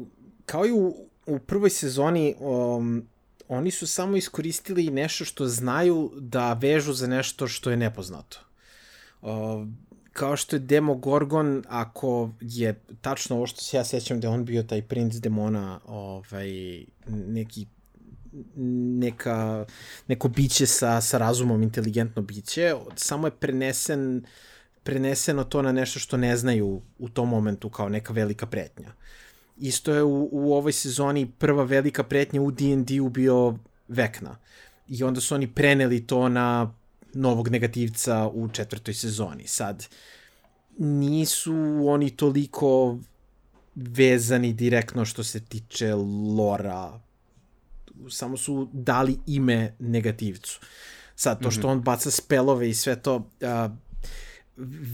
[0.46, 0.94] kao i u,
[1.26, 3.08] u prvoj sezoni, um,
[3.48, 8.38] oni su samo iskoristili nešto što znaju da vežu za nešto što je nepoznato.
[9.22, 9.30] Uh,
[10.12, 14.62] kao što je Demogorgon, ako je tačno ovo što se ja sećam da on bio
[14.62, 17.66] taj princ demona, ovaj, neki
[19.00, 19.66] neka,
[20.08, 24.24] neko biće sa, sa razumom, inteligentno biće, samo je prenesen
[24.82, 28.92] preneseno to na nešto što ne znaju u tom momentu kao neka velika pretnja.
[29.58, 34.36] Isto je u, u ovoj sezoni prva velika pretnja u D&D-u bio Vekna.
[34.88, 36.74] I onda su oni preneli to na
[37.14, 39.46] novog negativca u četvrtoj sezoni.
[39.46, 39.86] Sad,
[40.78, 41.54] nisu
[41.86, 42.98] oni toliko
[43.74, 45.94] vezani direktno što se tiče
[46.36, 47.00] lora.
[48.10, 50.60] Samo su dali ime negativcu.
[51.14, 51.70] Sad, to što mhm.
[51.70, 53.72] on baca spelove i sve to, uh,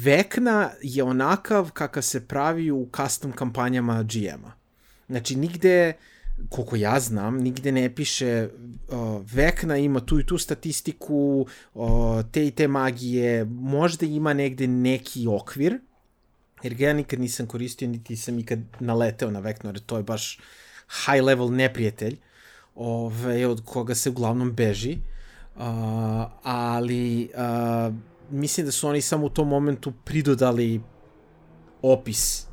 [0.04, 4.52] Vekna je onakav kakav se pravi u custom kampanjama GM-a.
[5.08, 5.92] Znači, nigde,
[6.48, 8.48] koliko ja znam, nigde ne piše
[8.88, 14.66] uh, Vekna ima tu i tu statistiku, uh, te i te magije, možda ima negde
[14.66, 15.80] neki okvir,
[16.62, 20.02] jer ga ja nikad nisam koristio, niti sam ikad naleteo na Veknu, jer to je
[20.02, 20.40] baš
[21.06, 22.16] high level neprijatelj,
[22.74, 24.98] ove, od koga se uglavnom beži,
[25.56, 25.62] uh,
[26.42, 27.94] ali uh,
[28.30, 30.80] mislim da su oni samo u tom momentu pridodali
[31.82, 32.46] opis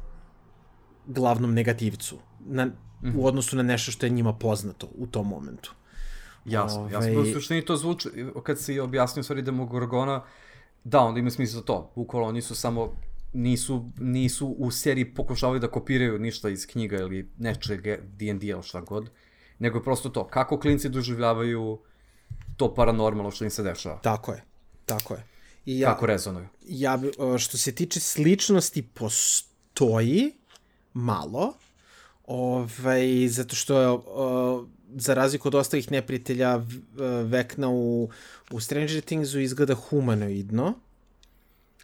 [1.06, 3.20] glavnom negativcu na, mm u mhm.
[3.20, 5.74] odnosu na nešto što je njima poznato u tom momentu.
[6.46, 6.92] Jasno, Ove...
[6.92, 7.22] jasno.
[7.22, 8.10] U suštini to zvuči,
[8.44, 10.24] kad si objasnio stvari Demogorgona,
[10.84, 11.92] da, onda ima smisla to.
[11.96, 12.94] Bukvalo oni su samo
[13.34, 18.82] nisu, nisu u seriji pokušavali da kopiraju ništa iz knjiga ili nečeg D&D ili šta
[18.82, 19.10] god,
[19.60, 21.80] nego je prosto to, kako klinci doživljavaju
[22.58, 24.00] to paranormalno što im se dešava.
[24.00, 24.44] Tako je,
[24.86, 25.31] tako je.
[25.66, 26.48] I ja, Kako rezonuju?
[26.68, 27.00] Ja,
[27.40, 30.32] što se tiče sličnosti, postoji
[30.94, 31.54] malo,
[32.28, 34.00] ovaj, zato što je,
[34.96, 36.62] za razliku od ostalih neprijatelja,
[37.26, 38.10] Vekna u,
[38.52, 40.74] u Stranger Thingsu izgleda humanoidno,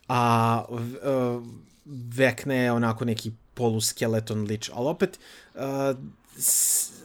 [0.08, 0.64] a
[2.16, 5.20] Vekna je onako neki poluskeleton lič, ali opet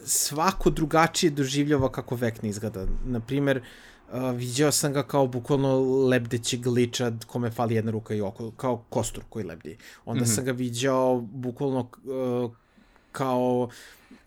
[0.05, 2.85] svako drugačije doživljava kako Vekna izgleda.
[3.05, 3.63] Naprimer, uh,
[4.11, 8.83] Uh, viđao sam ga kao bukvalno lebdećeg liča kome fali jedna ruka i oko, kao
[8.89, 9.77] kostur koji lebdi.
[10.05, 10.35] Onda mm -hmm.
[10.35, 12.51] sam ga viđao bukvalno uh,
[13.11, 13.69] kao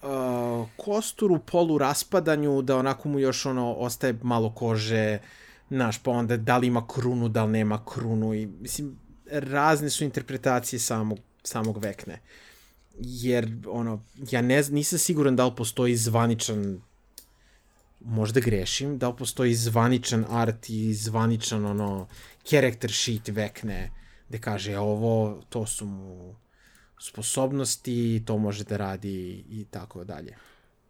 [0.03, 5.19] uh, kostur u polu raspadanju, da onako mu još ono ostaje malo kože,
[5.71, 8.99] znaš, pa onda da li ima krunu, da li nema krunu i mislim,
[9.31, 12.21] razne su interpretacije samog, samog vekne.
[13.01, 16.81] Jer, ono, ja ne, nisam siguran da li postoji zvaničan
[18.07, 22.09] možda grešim, da li postoji zvaničan art i zvaničan ono
[22.45, 23.91] character sheet vekne
[24.29, 26.35] gde kaže ovo, to su mu
[26.99, 30.37] sposobnosti, to može da radi i tako dalje.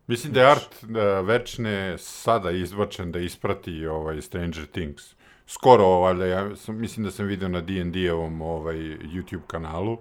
[0.07, 5.15] Mislim da je art da, večne sada izbačen da isprati ovaj Stranger Things.
[5.47, 9.99] Skoro, valjda, ja sam, mislim da sam video na D&D-ovom ovaj, YouTube kanalu,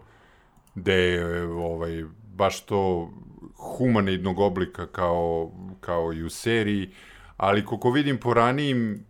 [0.75, 2.03] gde je ovaj,
[2.35, 3.11] baš to
[3.55, 6.89] humanoidnog oblika kao, kao i u seriji,
[7.37, 9.05] ali koliko vidim po ranijim,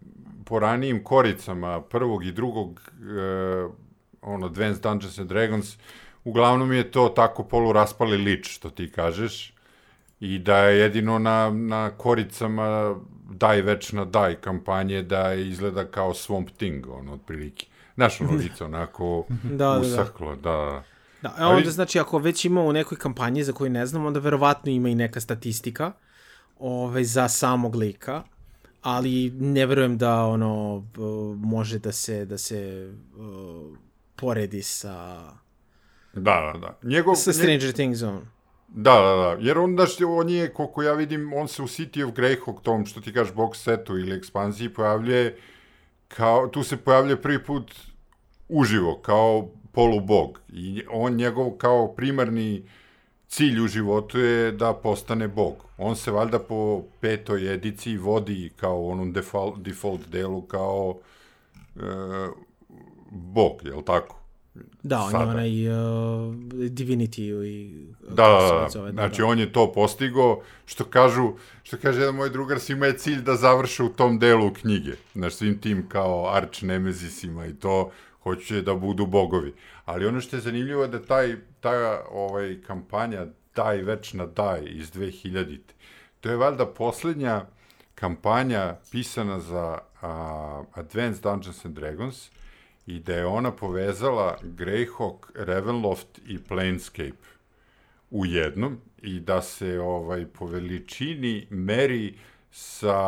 [0.46, 3.68] po ranijim koricama prvog i drugog e,
[4.22, 5.78] ono, Advanced Dungeons and Dragons,
[6.24, 9.54] uglavnom je to tako poluraspali lič, što ti kažeš,
[10.20, 12.96] i da je jedino na, na koricama
[13.32, 17.66] daj večna daj kampanje da izgleda kao Swamp Thing, ono, otprilike.
[17.96, 20.84] Znaš, ono lice onako da, usahlo, da, da.
[21.26, 21.72] Da, a onda Ali...
[21.72, 24.96] znači ako već ima u nekoj kampanji za koju ne znam, onda verovatno ima i
[24.96, 25.92] neka statistika
[26.60, 28.24] ovaj, za samog lika,
[28.82, 30.86] ali ne verujem da ono
[31.38, 33.78] može da se da se uh,
[34.16, 35.20] poredi sa
[36.14, 36.90] Da, da, da.
[36.90, 37.74] Njegov, sa Stranger nje...
[37.74, 38.22] Things on.
[38.68, 39.38] Da, da, da.
[39.40, 42.86] Jer on, daš, on je, koliko ja vidim, on se u City of Greyhawk, tom
[42.86, 45.38] što ti kažeš box setu ili ekspanziji, pojavljuje
[46.08, 47.72] kao, tu se pojavljuje prvi put
[48.50, 50.40] uživo, kao polubog.
[50.54, 52.64] I on njegov kao primarni
[53.28, 55.54] cilj u životu je da postane bog.
[55.78, 60.98] On se valjda po petoj ediciji vodi kao onom default, default delu kao
[61.76, 61.80] e,
[63.12, 64.26] bog, je li tako?
[64.84, 65.76] Da, on je onaj uh,
[66.70, 67.86] Divinity i...
[68.10, 69.28] Da, da, da, da, znači da.
[69.28, 71.34] on je to postigo, što kažu,
[71.64, 75.36] što kaže jedan moj drugar, svima je cilj da završe u tom delu knjige, znači
[75.36, 77.92] svim tim kao arch nemezisima i to,
[78.26, 79.54] hoće da budu bogovi.
[79.86, 84.92] Ali ono što je zanimljivo je da taj, ta ovaj, kampanja Daj večna daj iz
[84.92, 85.58] 2000.
[86.22, 87.46] To je valjda poslednja
[87.96, 92.30] kampanja pisana za a, Advanced Dungeons and Dragons
[92.86, 97.26] i da je ona povezala Greyhawk, Ravenloft i Planescape
[98.12, 102.18] u jednom i da se ovaj po veličini meri
[102.52, 103.00] sa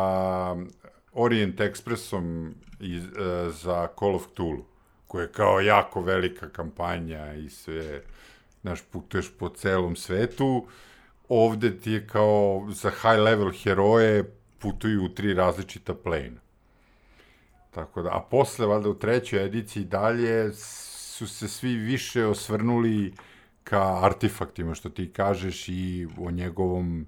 [1.12, 4.67] Orient Expressom iz, uh, za Call of Cthulhu
[5.08, 8.02] koja je kao jako velika kampanja i sve,
[8.60, 10.66] znaš, putuješ po celom svetu,
[11.28, 14.24] ovde ti je kao za high level heroje
[14.58, 16.40] putuju u tri različita plane.
[17.70, 20.52] Tako da, a posle, valjda u trećoj ediciji dalje,
[21.18, 23.14] su se svi više osvrnuli
[23.64, 27.06] ka artefaktima, što ti kažeš, i o njegovom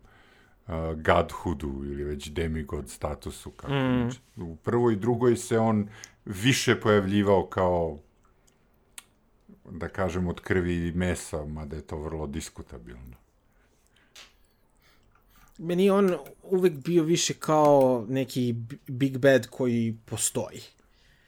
[0.66, 3.50] uh, godhoodu ili već demigod statusu.
[3.50, 4.04] Kako mm.
[4.04, 4.18] Već.
[4.36, 5.88] U prvoj i drugoj se on
[6.30, 7.98] više pojavljivao kao
[9.70, 13.16] da kažem od krvi i mesa, mada je to vrlo diskutabilno.
[15.58, 18.54] Meni on uvek bio više kao neki
[18.86, 20.60] big bad koji postoji.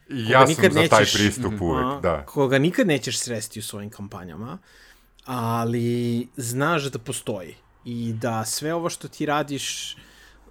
[0.08, 2.26] Ja sam za nećeš, taj pristup uvek, a, da.
[2.26, 4.58] Koga nikad nećeš sresti u svojim kampanjama,
[5.24, 9.96] ali znaš da postoji i da sve ovo što ti radiš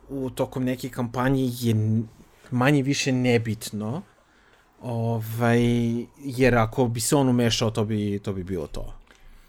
[0.09, 2.03] u tokom neke kampanje je
[2.51, 4.01] manje više nebitno,
[4.81, 5.61] ovaj,
[6.17, 8.93] jer ako bi se on umešao, to bi, to bi bilo to.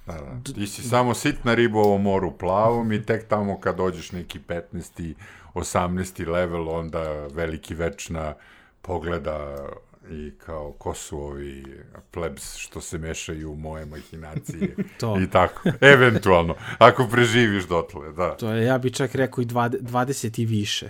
[0.06, 0.52] Da, da.
[0.54, 5.14] Ti si samo sitna riba u moru plavom i tek tamo kad dođeš neki 15.
[5.54, 6.28] 18.
[6.28, 8.34] level, onda veliki večna
[8.82, 9.68] pogleda
[10.10, 11.64] i kao ko su ovi
[12.10, 15.20] plebs što se mešaju u moje mahinacije to.
[15.20, 18.36] i tako, eventualno, ako preživiš dotle, da.
[18.36, 20.88] To je, ja bi čak rekao i 20 i više.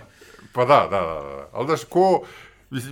[0.53, 1.49] Pa da, da, da, da.
[1.51, 2.23] ali daš, ko,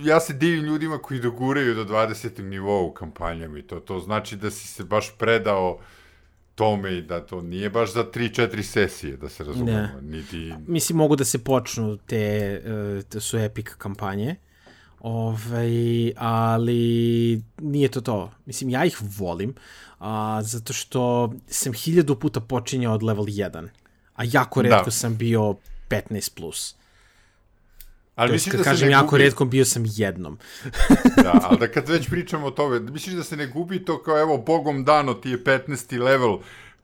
[0.04, 2.42] ja se divim ljudima koji doguraju do 20.
[2.42, 5.78] nivoa u kampanjama i to, to znači da si se baš predao
[6.54, 9.78] tome i da to nije baš za 3-4 sesije, da se razumemo.
[9.78, 10.02] Ne.
[10.02, 10.54] Niti...
[10.66, 12.62] Mislim, mogu da se počnu te,
[13.08, 14.36] te su epic kampanje,
[15.02, 18.30] Ovaj, ali nije to to.
[18.46, 19.54] Mislim, ja ih volim,
[19.98, 23.68] a, zato što sam hiljadu puta počinjao od level 1,
[24.14, 24.90] a jako redko da.
[24.90, 25.56] sam bio
[25.88, 26.34] 15+.
[26.36, 26.76] Plus.
[28.14, 29.22] Ali misliš da kažem, jako gubi...
[29.22, 30.38] redkom bio sam jednom.
[31.24, 34.20] da, ali da kad već pričamo o tome, misliš da se ne gubi to kao
[34.20, 35.98] evo, bogom dano ti je 15.
[36.00, 36.38] level,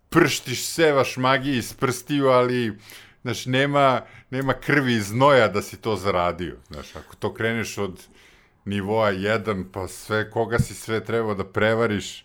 [0.08, 2.78] prštiš sevaš magiji iz prstiju, ali
[3.22, 6.56] znaš, nema, nema krvi i znoja da si to zaradio.
[6.68, 8.06] Znaš, ako to kreneš od
[8.64, 12.24] nivoa 1, pa sve, koga si sve trebao da prevariš,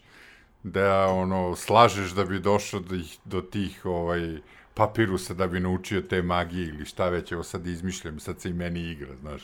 [0.64, 4.38] da ono, slažeš da bi došao do, do tih ovaj,
[4.74, 8.54] papirusa da bi naučio te magije ili šta već, evo sad izmišljam, sad se i
[8.54, 9.42] meni igra, znaš.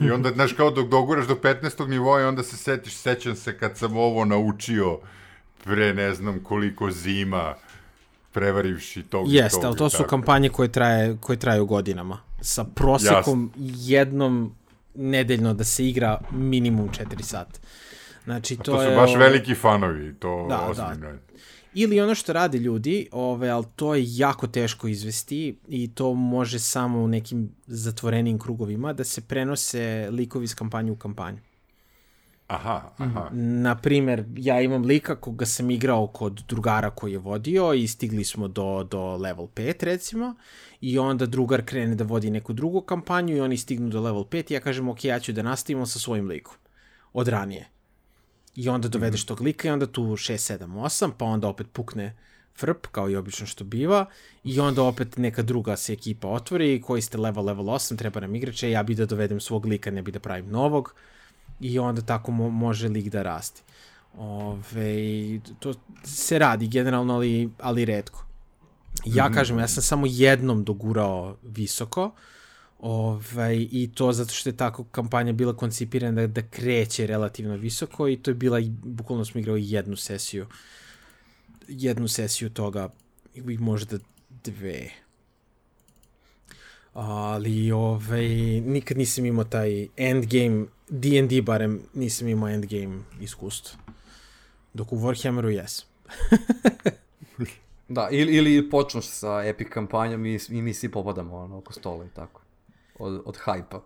[0.00, 1.88] I onda, znaš, kao dok doguraš do 15.
[1.88, 4.98] nivoa i onda se setiš, sećam se kad sam ovo naučio
[5.64, 7.54] pre ne znam koliko zima,
[8.32, 12.18] prevarivši tog Jeste, tog, ali to su kampanje koje, traje, koje traju godinama.
[12.40, 13.72] Sa prosekom Jasne.
[13.76, 14.54] jednom
[14.94, 17.60] nedeljno da se igra minimum 4 sata.
[18.24, 21.18] Znači, to, to su je, baš veliki fanovi, to da, ozbiljno da.
[21.74, 26.58] Ili ono što rade ljudi, ove, ali to je jako teško izvesti i to može
[26.58, 31.38] samo u nekim zatvorenim krugovima da se prenose likovi iz kampanje u kampanju.
[32.46, 33.28] Aha, aha.
[33.32, 38.48] Naprimer, ja imam lika koga sam igrao kod drugara koji je vodio i stigli smo
[38.48, 40.34] do, do level 5 recimo
[40.80, 44.50] i onda drugar krene da vodi neku drugu kampanju i oni stignu do level 5
[44.50, 46.54] i ja kažem ok, ja ću da nastavimo sa svojim likom
[47.12, 47.71] od ranije.
[48.54, 49.28] I onda dovedeš mm -hmm.
[49.28, 52.16] tog lika i onda tu 6, 7, 8, pa onda opet pukne
[52.56, 54.06] frp, kao i obično što biva,
[54.44, 58.34] i onda opet neka druga se ekipa otvori, koji ste level, level 8, treba nam
[58.34, 60.94] igrače, ja bi da dovedem svog lika, ne bi da pravim novog,
[61.60, 63.62] i onda tako mo može lik da raste.
[64.18, 68.24] Ove, to se radi generalno, ali, ali redko.
[69.04, 69.34] Ja mm -hmm.
[69.34, 72.10] kažem, ja sam samo jednom dogurao visoko,
[72.82, 78.08] ovaj, i to zato što je tako kampanja bila koncipirana da, da kreće relativno visoko
[78.08, 80.46] i to je bila, bukvalno smo igrali jednu sesiju,
[81.68, 82.88] jednu sesiju toga,
[83.34, 83.98] i možda
[84.44, 84.90] dve.
[86.92, 88.28] Ali, ovaj,
[88.60, 93.78] nikad nisam imao taj endgame D&D barem nisam imao endgame iskustvo.
[94.74, 95.84] Dok u Warhammeru jes.
[97.88, 102.04] da, ili, ili počneš sa epic kampanjom i, i mi svi popadamo ono, oko stola
[102.04, 102.41] i tako.
[102.98, 103.82] Od, od hajpa.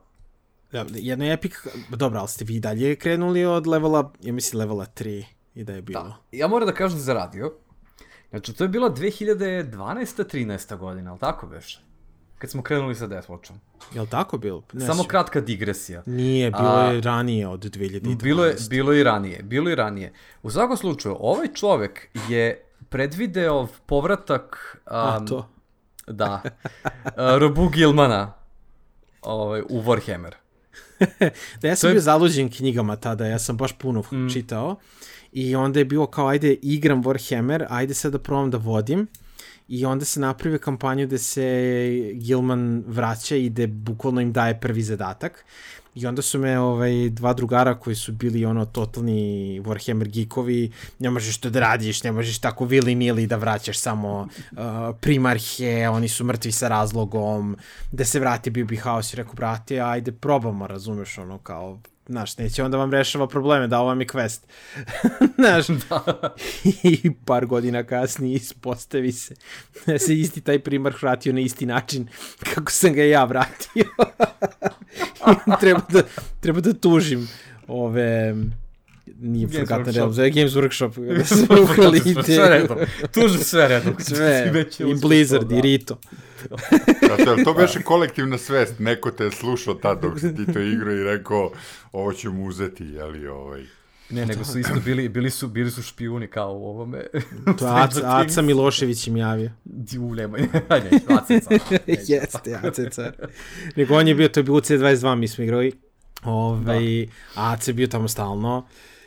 [0.73, 1.53] Da, jedno je epic,
[1.91, 5.83] dobro, ali ste vi dalje krenuli od levela, ja mislim levela 3 i da je
[5.83, 6.03] bilo.
[6.03, 7.53] Da, ja moram da kažem za radio.
[8.31, 10.25] Znači, to je bila 2012.
[10.35, 10.77] 13.
[10.77, 11.87] godina, ali tako beše?
[12.39, 13.57] kad smo krenuli sa Deathwatchom.
[13.95, 14.63] Je li tako bilo?
[14.73, 16.03] Ne Samo kratka digresija.
[16.07, 18.23] Nije, bilo A, je ranije od 2012.
[18.23, 20.13] Bilo je, bilo je i ranije, bilo je i ranije.
[20.43, 24.77] U svakom slučaju, ovaj čovek je predvideo povratak...
[24.87, 25.49] Um, A, to?
[26.07, 26.43] Da.
[27.07, 28.33] Uh, Robu Gilmana
[29.27, 30.33] ovaj, u Warhammer.
[31.61, 32.01] da, ja sam to bio je...
[32.01, 34.29] zaluđen knjigama tada, ja sam baš puno mm.
[34.33, 34.77] čitao.
[35.33, 39.07] I onda je bilo kao, ajde, igram Warhammer, ajde sad da probam da vodim
[39.69, 44.83] i onda se napravio kampanju gde se Gilman vraća i gde bukvalno im daje prvi
[44.83, 45.45] zadatak.
[45.95, 51.11] I onda su me ovaj, dva drugara koji su bili ono totalni Warhammer geekovi, ne
[51.11, 54.59] možeš to da radiš, ne možeš tako vili nili da vraćaš samo uh,
[55.01, 57.57] primarhe, oni su mrtvi sa razlogom,
[57.93, 62.65] da se vrati Bibi House i rekao, brate, ajde probamo, razumeš, ono kao, Znaš, neće
[62.65, 64.41] onda vam rešava probleme, da ovo vam je quest.
[65.39, 66.35] Znaš, da.
[66.83, 69.35] i par godina kasnije ispostavi se
[69.87, 72.09] da se isti taj primar vratio na isti način
[72.55, 73.85] kako sam ga ja vratio.
[75.61, 76.03] treba, da,
[76.41, 77.29] treba da tužim
[77.69, 78.35] ove
[79.21, 79.97] nije Games Forgotten Workshop.
[79.97, 80.93] Realms, zove Games Workshop.
[81.19, 82.49] Da su ukrali sve ideju.
[82.49, 82.79] redom.
[83.13, 83.95] Tuži sve redom.
[84.09, 85.63] Sve, je i Blizzard, to, i da.
[85.63, 85.99] Rito.
[87.27, 90.95] Jel to beše kolektivna svest, neko te je slušao tad dok si ti to igrao
[90.95, 91.53] i rekao,
[91.93, 93.65] ovo ću mu uzeti, jeli, ovaj.
[94.11, 97.07] Ne, nego su isto bili, bili su, bili su špijuni kao u ovome.
[97.59, 99.51] To je Aca, Aca Milošević im javio.
[100.01, 100.41] U, nemoj,
[100.71, 101.51] ne, vacica.
[101.87, 103.13] Jeste, AC car.
[103.77, 105.73] Nego on je bio, to je bilo u C22, mi smo igrali.
[106.25, 108.67] Ovaj, AC je bio tamo stalno.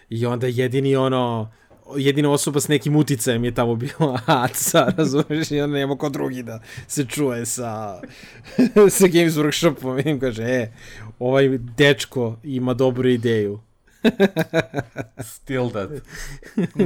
[0.09, 1.51] I onda jedini ono,
[1.97, 6.43] jedina osoba s nekim uticajem je tamo bila Aca, razumeš, i onda nema ko drugi
[6.43, 8.01] da se čuje sa,
[8.97, 9.95] sa Games Workshopom.
[9.95, 10.71] Vidim, kaže, e,
[11.19, 13.59] ovaj dečko ima dobru ideju.
[15.33, 15.89] Still that.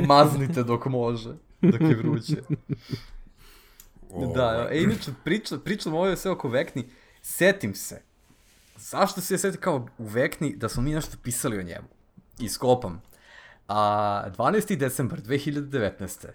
[0.08, 1.30] Maznite dok može,
[1.62, 2.36] dok je vruće.
[4.36, 6.84] Da, e, inače, priča, pričam ovo sve oko Vekni,
[7.22, 8.02] setim se.
[8.78, 11.88] Zašto se ja setim kao u Vekni da smo mi nešto pisali o njemu?
[12.40, 13.02] Iskopam.
[13.68, 14.78] A, 12.
[14.78, 16.28] decembar 2019.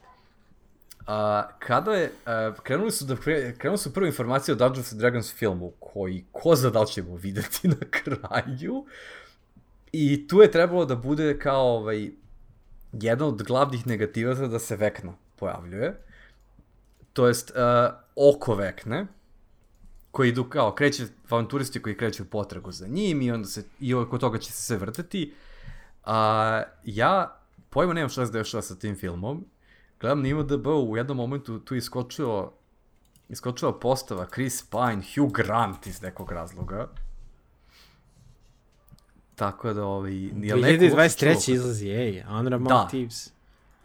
[1.06, 5.00] A, kada je, a, krenuli su da kre, krenuli su prve informacije o Dungeons and
[5.00, 8.84] Dragons filmu, koji ko zna da ćemo videti na kraju.
[9.92, 12.10] I tu je trebalo da bude kao ovaj,
[12.92, 15.94] jedan od glavnih negativaca da se Vekna pojavljuje.
[17.12, 19.06] To jest, uh, oko Vekne,
[20.10, 24.18] koji idu kao, kreće, avanturisti koji kreću potragu za njim i onda se, i oko
[24.18, 25.34] toga će se sve vrteti.
[26.08, 27.38] A, ja
[27.70, 29.44] pojma nemam šta se dešava sa tim filmom.
[30.00, 32.50] Gledam na IMDb u jednom momentu tu iskočio
[33.28, 36.88] iskočila postava Chris Pine, Hugh Grant iz nekog razloga.
[39.34, 41.52] Tako da, ovaj, je li neko uopšte čuo 2023.
[41.52, 42.86] izlazi, ej, Honor Among Da.
[42.88, 43.30] Thieves.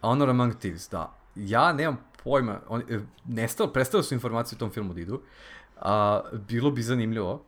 [0.01, 1.13] Honor Among Thieves, da.
[1.35, 5.21] Ja nemam pojma, on, e, nestalo, prestalo su informacije o tom filmu da idu.
[5.81, 7.45] A, bilo bi zanimljivo.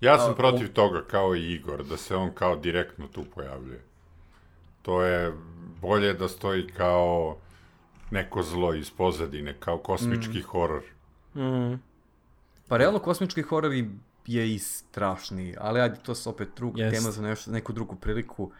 [0.00, 3.80] Ja sam protiv on- toga, kao i Igor, da se on kao direktno tu pojavljuje.
[4.82, 5.32] To je
[5.80, 7.36] bolje da stoji kao
[8.10, 10.42] neko zlo iz pozadine, kao kosmički Mm.
[10.42, 10.82] horor.
[11.34, 11.74] Mm.
[12.68, 13.90] Pa realno kosmički horor i-
[14.26, 16.96] je i strašni, ali ajde, to je opet drug, Jest.
[16.96, 18.50] tema za nešto, neku drugu priliku.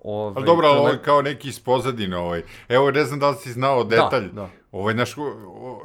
[0.00, 2.42] Ove, Ali dobro, ali ovo je kao neki iz pozadine, ovaj.
[2.68, 4.28] Evo, ne znam da li si znao detalj.
[4.32, 4.48] da.
[4.72, 5.82] Ovaj, naš, o- o-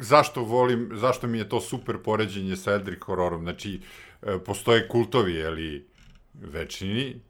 [0.00, 3.42] zašto volim, zašto mi je to super poređenje sa Eldritch hororom?
[3.42, 4.13] Znači, e,
[4.46, 5.88] postoje kultovi, jeli,
[6.34, 7.20] večini,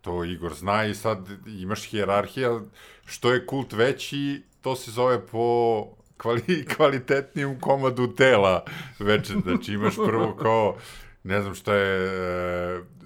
[0.00, 2.60] to Igor zna i sad imaš hijerarhija,
[3.06, 5.86] što je kult veći, to se zove po
[6.16, 8.64] kvali, kvalitetnijem komadu tela
[8.98, 10.76] veče, znači imaš prvo kao,
[11.22, 12.06] ne znam šta je...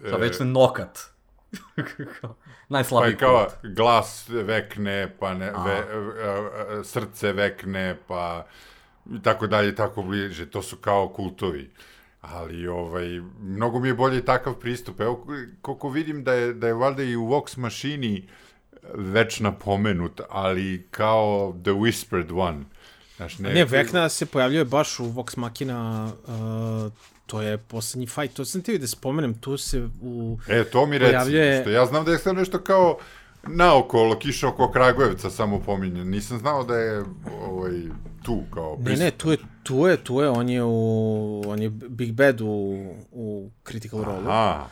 [0.04, 0.98] e, Kao e, već nokat.
[2.20, 2.28] Pa
[2.68, 3.74] Najslabiji je kao kult.
[3.74, 8.46] glas vekne, pa ne, ve, e, e, srce vekne, pa
[9.12, 10.50] i tako dalje, tako bliže.
[10.50, 11.70] To su kao kultovi.
[12.24, 13.08] Ali, ovaj,
[13.40, 15.00] mnogo mi je bolje takav pristup.
[15.00, 15.26] Evo,
[15.60, 18.28] koliko vidim da je, da je valjda i u Vox mašini
[18.94, 22.64] već napomenut, ali kao The Whispered One.
[23.16, 26.92] Znaš, ne, Ne, Vekna se pojavljuje baš u Vox Machina, uh,
[27.26, 30.38] to je poslednji fight, to sam ti da spomenem, tu se u...
[30.48, 32.98] E, to mi reci, Pojavljuje- ja znam da je sad nešto kao
[33.48, 36.04] naokolo, kiša oko Kragujevca samo pominje.
[36.04, 37.04] Nisam znao da je
[37.48, 37.72] ovaj,
[38.22, 41.70] tu kao Ne, ne, tu je, tu je, tu je, on je u, on je
[41.70, 44.24] Big Bad u, u Critical Role.
[44.26, 44.68] Aha,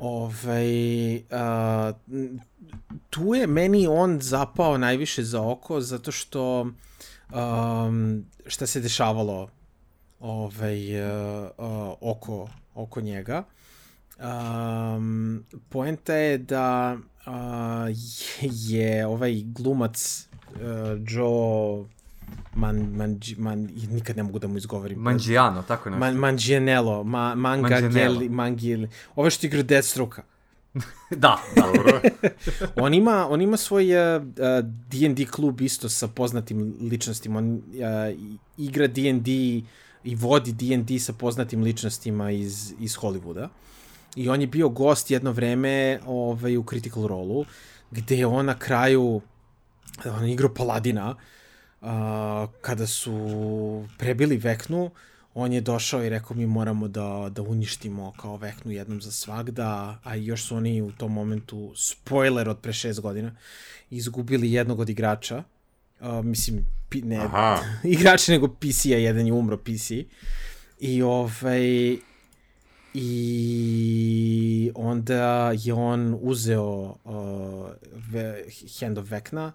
[0.00, 1.92] Ovaj, a,
[3.10, 9.48] tu je meni on zapao najviše za oko, zato što um, šta se dešavalo
[10.20, 13.44] ovaj, uh, uh, oko, oko njega.
[14.18, 16.96] Um, poenta je da
[17.26, 17.32] uh,
[18.50, 20.58] je ovaj glumac uh,
[21.08, 21.84] Joe
[22.54, 24.98] Man, man, man, nikad ne mogu da mu izgovorim.
[24.98, 26.00] Mangiano, tako nešto.
[26.00, 27.80] Man, Mangianello, ma, Manga.
[27.80, 30.22] Geli, Mangili, ove što igra Deathstroke-a.
[30.74, 30.80] Da,
[31.56, 31.62] da.
[31.62, 32.00] dobro.
[32.84, 34.28] On ima, on ima svoj uh, uh,
[34.90, 37.38] D&D klub isto sa poznatim ličnostima.
[37.38, 37.62] On uh,
[38.58, 39.30] igra D&D
[40.04, 43.48] i vodi D&D sa poznatim ličnostima iz, iz Hollywooda.
[44.16, 47.44] I on je bio gost jedno vreme ovaj, u Critical Role-u,
[47.90, 49.20] gde je on na kraju,
[50.04, 51.16] on je igrao Paladina,
[51.80, 51.88] uh,
[52.60, 54.90] kada su prebili Veknu,
[55.34, 59.98] on je došao i rekao mi moramo da, da uništimo kao Veknu jednom za svagda,
[60.04, 63.36] a još su oni u tom momentu, spoiler od pre šest godina,
[63.90, 65.42] izgubili jednog od igrača,
[66.00, 67.58] uh, mislim, ne Aha.
[67.84, 69.90] igrača nego PC-a, jedan je umro PC,
[70.80, 71.96] i ovaj,
[72.94, 77.70] i onda je on uzeo uh,
[78.80, 79.52] Hand of Vekna,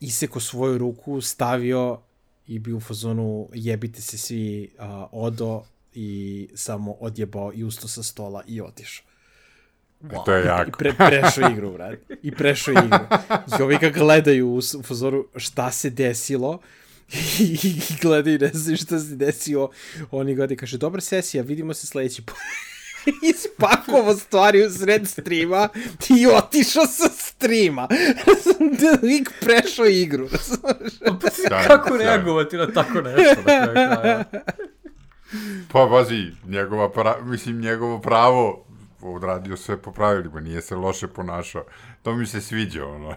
[0.00, 2.00] iseko svoju ruku, stavio
[2.46, 5.64] i bio u fazonu jebite se svi uh, odo
[5.94, 9.04] i samo odjebao i usto sa stola i otišao.
[10.02, 10.24] Wow.
[10.24, 10.68] To je jako.
[10.68, 11.96] I pre, prešao igru, brad.
[12.22, 12.98] I prešao igru.
[13.58, 16.58] I ovi ga gledaju u, u fazoru šta se desilo i,
[17.62, 19.68] i gledaju, ne znam šta se desio.
[20.10, 22.36] Oni gledaju, kaže, dobra sesija, vidimo se sledeći put.
[23.30, 25.68] ispakovo stvari u sred streama
[26.18, 27.88] i otišao sa streama.
[29.08, 30.28] Lik prešao igru.
[31.50, 32.04] da, kako da.
[32.04, 33.42] reagovati na tako nešto?
[33.46, 34.24] Na
[35.72, 38.64] pa, bazi, njegova pra, mislim, njegovo pravo
[39.00, 41.64] odradio sve po pravilima, nije se loše ponašao.
[42.02, 43.14] To mi se sviđa, ono.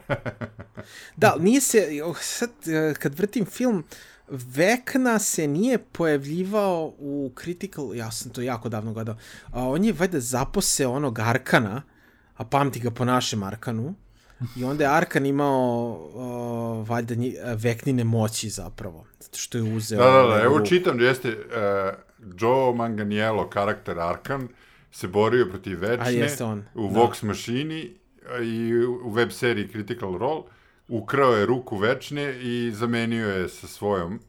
[1.16, 1.88] da, nije se,
[2.22, 3.84] sad, eh, kad vrtim film,
[4.32, 9.16] Vekna se nije pojavljivao u Critical, ja sam to jako davno gledao,
[9.52, 11.82] a on je valjda zapose onog Arkana,
[12.36, 13.96] a pamti ga po našem Arkanu,
[14.56, 20.00] i onda je Arkan imao uh, valjda nji, Veknine moći zapravo, zato što je uzeo...
[20.00, 24.48] Da, da, da, evo čitam, jeste uh, Joe Manganiello, karakter Arkan,
[24.92, 26.28] se borio protiv Večne
[26.76, 27.00] u da.
[27.00, 28.01] Vox mašini
[28.44, 30.44] i u web seriji Critical Role,
[30.88, 34.20] ukrao je ruku večne i zamenio je sa svojom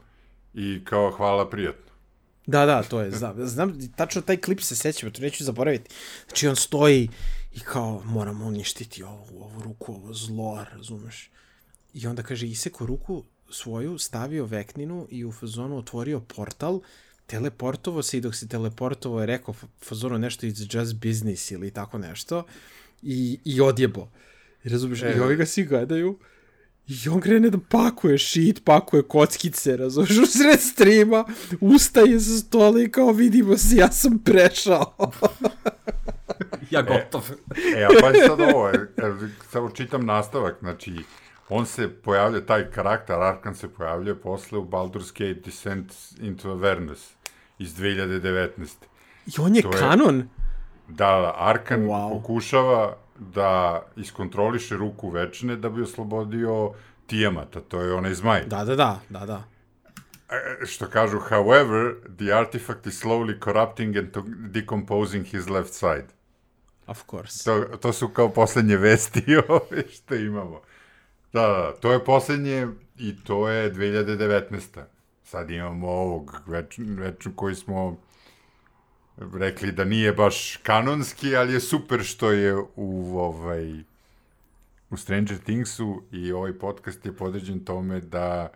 [0.55, 1.93] i kao hvala prijatno.
[2.47, 5.91] Da, da, to je, znam, znam tačno taj klip se sećam, to neću zaboraviti.
[6.27, 7.09] Znači on stoji
[7.53, 11.31] i kao moramo uništiti ovu, ovu ruku, ovo zlo, razumeš?
[11.95, 16.81] I onda kaže iseko ruku svoju, stavio vekninu i u fazonu otvorio portal,
[17.27, 21.99] teleportovo se i dok se teleportovo je rekao fazonu nešto it's just business ili tako
[21.99, 22.45] nešto
[23.03, 24.09] i, i odjebo.
[24.65, 26.19] I razumeš, e, i ovi ga svi gledaju
[26.89, 31.25] I on krene da pakuje shit, pakuje kockice, razumiješ, u sred streama,
[31.61, 34.95] ustaje sa stola i kao vidimo se, ja sam prešao.
[36.71, 37.31] ja gotov.
[37.77, 38.89] E, e a pa sad ovo, e,
[39.51, 40.97] samo čitam nastavak, znači,
[41.49, 47.11] on se pojavlja, taj karakter, Arkan se pojavlja posle u Baldur's Gate Descent into Avernus
[47.59, 48.49] iz 2019.
[49.27, 50.17] I on je to kanon?
[50.17, 50.42] Je,
[50.89, 52.13] da, da, Arkan wow.
[52.13, 56.73] pokušava da iskontroliše ruku večne da bi oslobodio
[57.07, 58.45] Tijamata, to je onaj zmaj.
[58.47, 59.45] Da, da, da, da, da.
[60.31, 64.09] E, što kažu, however, the artifact is slowly corrupting and
[64.51, 66.07] decomposing his left side.
[66.87, 67.45] Of course.
[67.45, 70.61] To, to su kao poslednje vesti ove što imamo.
[71.33, 72.69] Da, da, to je poslednje
[72.99, 74.83] i to je 2019.
[75.25, 76.43] Sad imamo ovog
[76.87, 77.97] već koji smo
[79.17, 83.83] rekli da nije baš kanonski, ali je super što je u ovaj
[84.91, 88.49] u Stranger Thingsu i ovaj podcast je podređen tome da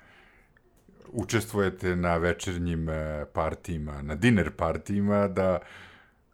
[1.12, 5.58] učestvujete na večernjim e, partijima, na dinner partijima, da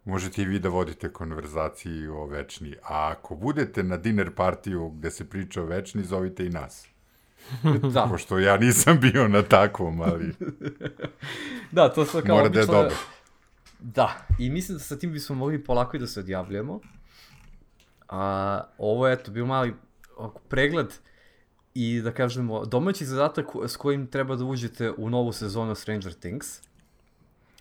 [0.04, 2.76] možete i vi da vodite konverzaciji o večni.
[2.82, 6.86] A ako budete na dinner partiju gde se priča o večni, zovite i nas.
[7.94, 8.06] da.
[8.10, 10.34] Pošto ja nisam bio na takvom, ali...
[11.72, 12.96] da, to sve kao Mora da je dobro.
[13.82, 16.80] Da, i mislim da sa tim bismo mogli polako i da se odjavljujemo.
[18.08, 19.74] A, ovo je, eto, bio mali
[20.48, 20.86] pregled
[21.74, 26.60] i da kažemo domaći zadatak s kojim treba da uđete u novu sezonu Stranger Things.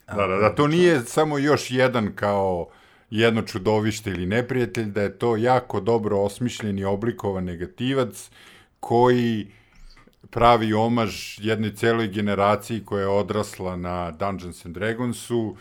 [0.07, 2.67] Da, da, da, to nije samo još jedan kao
[3.09, 8.30] jedno čudovište ili neprijatelj, da je to jako dobro osmišljen i oblikovan negativac
[8.80, 9.51] koji
[10.30, 15.55] pravi omaž jednoj celoj generaciji koja je odrasla na Dungeons and Dragonsu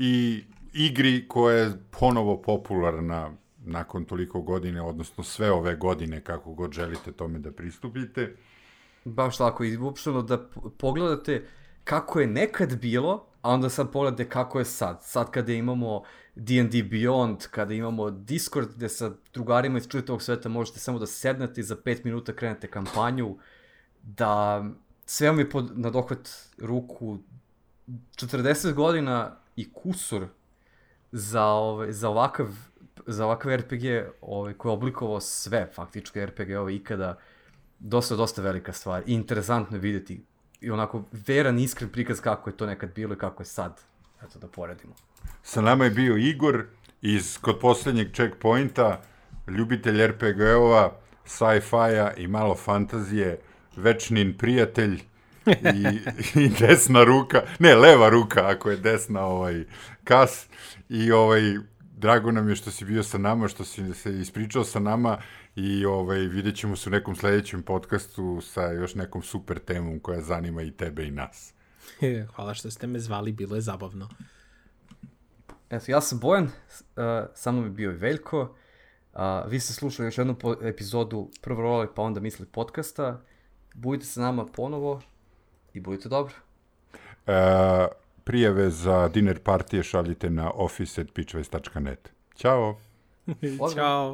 [0.00, 3.30] i igri koja je ponovo popularna
[3.64, 8.36] nakon toliko godine, odnosno sve ove godine, kako god želite tome da pristupite.
[9.04, 11.46] Baš tako, i uopšteno da pogledate
[11.84, 14.98] kako je nekad bilo, a onda sad pogledate kako je sad.
[15.02, 16.02] Sad kada imamo
[16.34, 21.60] D&D Beyond, kada imamo Discord gde sa drugarima iz čujetavog sveta možete samo da sednete
[21.60, 23.36] i za 5 minuta krenete kampanju,
[24.02, 24.64] da
[25.06, 26.28] sve vam je pod, na dohvat
[26.58, 27.18] ruku
[27.88, 30.26] 40 godina i kusur
[31.12, 32.46] za, ove, za ovakav
[33.06, 33.84] za ovakav RPG
[34.20, 37.18] ovaj, koji je oblikovao sve faktički RPG-ove ikada,
[37.78, 39.02] dosta, dosta velika stvar.
[39.06, 40.24] I interesantno je videti
[40.60, 43.80] i onako veran, iskren prikaz kako je to nekad bilo i kako je sad.
[44.22, 44.94] Eto, da poredimo.
[45.42, 46.64] Sa nama je bio Igor
[47.02, 49.00] iz, kod poslednjeg checkpointa,
[49.48, 50.92] ljubitelj RPG-ova,
[51.24, 53.40] sci-fi-a i malo fantazije,
[53.76, 55.02] večnin prijatelj
[55.50, 55.98] i,
[56.40, 59.64] i desna ruka, ne, leva ruka, ako je desna ovaj,
[60.04, 60.46] kas,
[60.88, 61.40] i ovaj,
[61.96, 65.18] drago nam je što si bio sa nama, što si se ispričao sa nama
[65.56, 70.22] i ovaj, vidjet ćemo se u nekom sledećem podcastu sa još nekom super temom koja
[70.22, 71.54] zanima i tebe i nas.
[72.34, 74.08] Hvala što ste me zvali, bilo je zabavno.
[75.70, 76.50] Eto, ja sam Bojan, uh,
[77.34, 78.54] sa mnom je bio i Veljko.
[79.12, 83.22] Uh, vi ste slušali još jednu epizodu prvo role pa onda misli podcasta.
[83.74, 85.00] Budite sa nama ponovo
[85.74, 86.34] i budite dobro.
[87.26, 87.32] Uh,
[88.24, 92.12] prijave za dinner partije šaljite na office.pitchways.net.
[92.36, 92.76] Ćao!
[93.74, 94.12] Ćao!